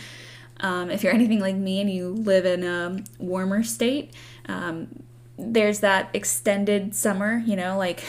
Um, 0.60 0.90
if 0.90 1.04
you're 1.04 1.14
anything 1.22 1.40
like 1.40 1.56
me 1.56 1.82
and 1.82 1.90
you 1.90 2.10
live 2.10 2.46
in 2.46 2.64
a 2.64 3.04
warmer 3.20 3.64
state, 3.64 4.14
um, 4.48 5.04
there's 5.38 5.80
that 5.80 6.10
extended 6.14 6.94
summer, 6.94 7.42
you 7.46 7.56
know, 7.56 7.78
like 7.78 8.04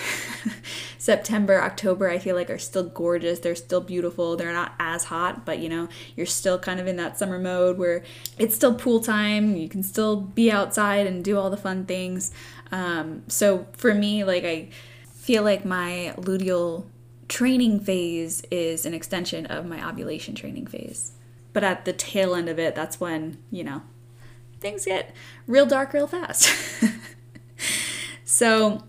September, 0.99 1.61
October, 1.61 2.09
I 2.09 2.19
feel 2.19 2.37
like 2.37 2.51
are 2.51 2.59
still 2.59 2.85
gorgeous. 2.85 3.39
They're 3.39 3.55
still 3.55 3.81
beautiful. 3.81 4.37
They're 4.37 4.53
not 4.53 4.75
as 4.79 5.05
hot, 5.05 5.45
but 5.47 5.59
you 5.59 5.69
know, 5.69 5.89
you're 6.17 6.27
still 6.27 6.59
kind 6.59 6.81
of 6.81 6.87
in 6.87 6.97
that 6.97 7.19
summer 7.19 7.39
mode 7.39 7.79
where 7.79 8.05
it's 8.39 8.55
still 8.55 8.75
pool 8.75 9.01
time. 9.01 9.57
You 9.57 9.69
can 9.69 9.83
still 9.83 10.17
be 10.17 10.53
outside 10.53 11.07
and 11.07 11.25
do 11.25 11.39
all 11.39 11.51
the 11.51 11.57
fun 11.57 11.87
things. 11.87 12.31
Um, 12.71 13.23
so 13.29 13.67
for 13.73 13.95
me, 13.95 14.23
like, 14.25 14.45
I 14.45 14.69
feel 15.13 15.43
like 15.43 15.65
my 15.65 16.15
luteal 16.19 16.85
training 17.29 17.81
phase 17.81 18.43
is 18.51 18.87
an 18.87 18.95
extension 18.95 19.47
of 19.47 19.67
my 19.67 19.87
ovulation 19.87 20.35
training 20.35 20.67
phase. 20.67 21.13
But 21.53 21.65
at 21.65 21.85
the 21.85 21.93
tail 21.93 22.35
end 22.35 22.49
of 22.49 22.59
it, 22.59 22.75
that's 22.75 23.01
when, 23.01 23.39
you 23.51 23.65
know, 23.65 23.83
things 24.61 24.87
get 24.87 25.15
real 25.47 25.67
dark 25.67 25.93
real 25.93 26.07
fast. 26.07 26.53
so, 28.25 28.83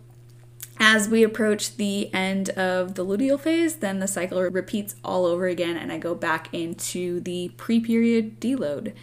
as 0.80 1.08
we 1.08 1.24
approach 1.24 1.78
the 1.78 2.13
end 2.13 2.50
of 2.50 2.95
the 2.95 3.06
luteal 3.06 3.39
phase, 3.39 3.78
then 3.78 4.00
the 4.00 4.08
cycle 4.08 4.41
repeats 4.41 4.95
all 5.04 5.26
over 5.26 5.48
again, 5.48 5.78
and 5.78 5.91
I 5.91 5.98
go 5.98 6.15
back 6.15 6.54
into 6.54 7.19
the 7.21 7.50
pre 7.56 7.80
period 7.80 8.39
deload. 8.39 8.93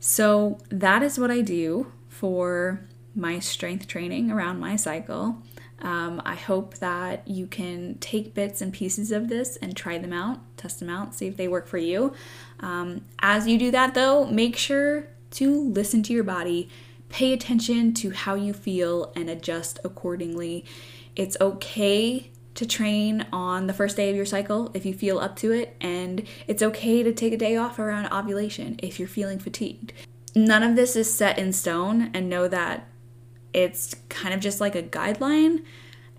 So, 0.00 0.58
that 0.70 1.02
is 1.02 1.18
what 1.18 1.30
I 1.30 1.42
do 1.42 1.92
for 2.08 2.86
my 3.14 3.38
strength 3.38 3.86
training 3.86 4.30
around 4.30 4.58
my 4.58 4.76
cycle. 4.76 5.42
Um, 5.82 6.20
I 6.24 6.34
hope 6.34 6.74
that 6.78 7.26
you 7.26 7.46
can 7.46 7.96
take 8.00 8.34
bits 8.34 8.60
and 8.60 8.72
pieces 8.72 9.12
of 9.12 9.28
this 9.28 9.56
and 9.56 9.76
try 9.76 9.98
them 9.98 10.12
out, 10.12 10.38
test 10.56 10.80
them 10.80 10.90
out, 10.90 11.14
see 11.14 11.26
if 11.26 11.36
they 11.36 11.48
work 11.48 11.66
for 11.66 11.78
you. 11.78 12.12
Um, 12.60 13.06
as 13.20 13.46
you 13.46 13.58
do 13.58 13.70
that, 13.70 13.94
though, 13.94 14.26
make 14.26 14.56
sure 14.56 15.08
to 15.32 15.60
listen 15.62 16.02
to 16.04 16.12
your 16.12 16.24
body, 16.24 16.68
pay 17.08 17.32
attention 17.32 17.94
to 17.94 18.10
how 18.10 18.34
you 18.34 18.52
feel, 18.52 19.12
and 19.16 19.30
adjust 19.30 19.78
accordingly. 19.84 20.64
It's 21.16 21.36
okay 21.40 22.30
to 22.54 22.66
train 22.66 23.26
on 23.32 23.66
the 23.66 23.72
first 23.72 23.96
day 23.96 24.10
of 24.10 24.16
your 24.16 24.26
cycle 24.26 24.70
if 24.74 24.84
you 24.84 24.92
feel 24.92 25.18
up 25.18 25.36
to 25.36 25.52
it, 25.52 25.76
and 25.80 26.26
it's 26.46 26.62
okay 26.62 27.02
to 27.02 27.12
take 27.12 27.32
a 27.32 27.38
day 27.38 27.56
off 27.56 27.78
around 27.78 28.12
ovulation 28.12 28.76
if 28.82 28.98
you're 28.98 29.08
feeling 29.08 29.38
fatigued. 29.38 29.92
None 30.34 30.62
of 30.62 30.76
this 30.76 30.94
is 30.94 31.12
set 31.12 31.38
in 31.38 31.52
stone, 31.52 32.10
and 32.12 32.28
know 32.28 32.48
that 32.48 32.86
it's 33.52 33.94
kind 34.08 34.34
of 34.34 34.40
just 34.40 34.60
like 34.60 34.74
a 34.74 34.82
guideline 34.82 35.64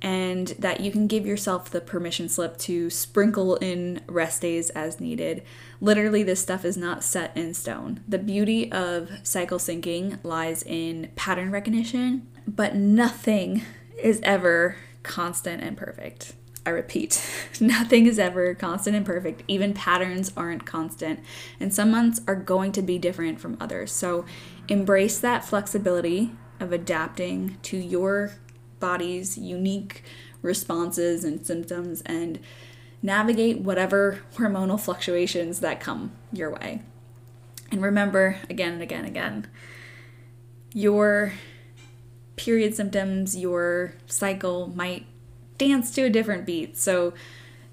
and 0.01 0.47
that 0.59 0.79
you 0.79 0.91
can 0.91 1.05
give 1.05 1.25
yourself 1.25 1.69
the 1.69 1.79
permission 1.79 2.27
slip 2.27 2.57
to 2.57 2.89
sprinkle 2.89 3.55
in 3.57 4.01
rest 4.07 4.41
days 4.41 4.71
as 4.71 4.99
needed. 4.99 5.43
Literally, 5.79 6.23
this 6.23 6.41
stuff 6.41 6.65
is 6.65 6.75
not 6.75 7.03
set 7.03 7.35
in 7.37 7.53
stone. 7.53 8.03
The 8.07 8.17
beauty 8.17 8.71
of 8.71 9.11
cycle 9.23 9.59
syncing 9.59 10.23
lies 10.23 10.63
in 10.63 11.11
pattern 11.15 11.51
recognition, 11.51 12.27
but 12.47 12.75
nothing 12.75 13.61
is 14.01 14.19
ever 14.23 14.75
constant 15.03 15.61
and 15.61 15.77
perfect. 15.77 16.33
I 16.65 16.71
repeat, 16.71 17.23
nothing 17.59 18.07
is 18.07 18.17
ever 18.17 18.55
constant 18.55 18.95
and 18.95 19.05
perfect. 19.05 19.43
Even 19.47 19.73
patterns 19.73 20.31
aren't 20.35 20.65
constant, 20.65 21.19
and 21.59 21.73
some 21.73 21.91
months 21.91 22.21
are 22.27 22.35
going 22.35 22.71
to 22.73 22.81
be 22.81 22.97
different 22.97 23.39
from 23.39 23.57
others. 23.59 23.91
So 23.91 24.25
embrace 24.67 25.19
that 25.19 25.45
flexibility 25.45 26.31
of 26.61 26.71
adapting 26.71 27.57
to 27.63 27.77
your 27.77 28.33
body's 28.79 29.37
unique 29.37 30.03
responses 30.41 31.23
and 31.23 31.45
symptoms 31.45 32.01
and 32.05 32.39
navigate 33.01 33.59
whatever 33.59 34.21
hormonal 34.35 34.79
fluctuations 34.79 35.59
that 35.59 35.79
come 35.79 36.11
your 36.31 36.51
way. 36.51 36.81
And 37.71 37.81
remember 37.81 38.37
again 38.49 38.73
and 38.73 38.81
again 38.81 38.99
and 38.99 39.07
again 39.07 39.47
your 40.73 41.33
period 42.35 42.75
symptoms, 42.75 43.35
your 43.35 43.93
cycle 44.07 44.67
might 44.75 45.05
dance 45.57 45.91
to 45.91 46.03
a 46.03 46.09
different 46.09 46.45
beat. 46.45 46.77
So 46.77 47.13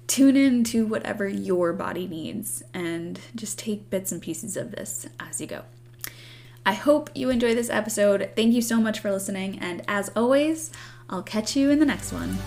tune 0.07 0.35
in 0.35 0.63
to 0.65 0.85
whatever 0.85 1.27
your 1.27 1.73
body 1.73 2.07
needs 2.07 2.63
and 2.73 3.19
just 3.35 3.57
take 3.57 3.89
bits 3.89 4.11
and 4.11 4.21
pieces 4.21 4.57
of 4.57 4.71
this 4.71 5.07
as 5.19 5.39
you 5.39 5.47
go. 5.47 5.63
I 6.69 6.73
hope 6.73 7.09
you 7.15 7.31
enjoyed 7.31 7.57
this 7.57 7.71
episode. 7.71 8.29
Thank 8.35 8.53
you 8.53 8.61
so 8.61 8.79
much 8.79 8.99
for 8.99 9.11
listening, 9.11 9.57
and 9.57 9.81
as 9.87 10.11
always, 10.15 10.69
I'll 11.09 11.23
catch 11.23 11.55
you 11.55 11.71
in 11.71 11.79
the 11.79 11.85
next 11.87 12.13
one. 12.13 12.37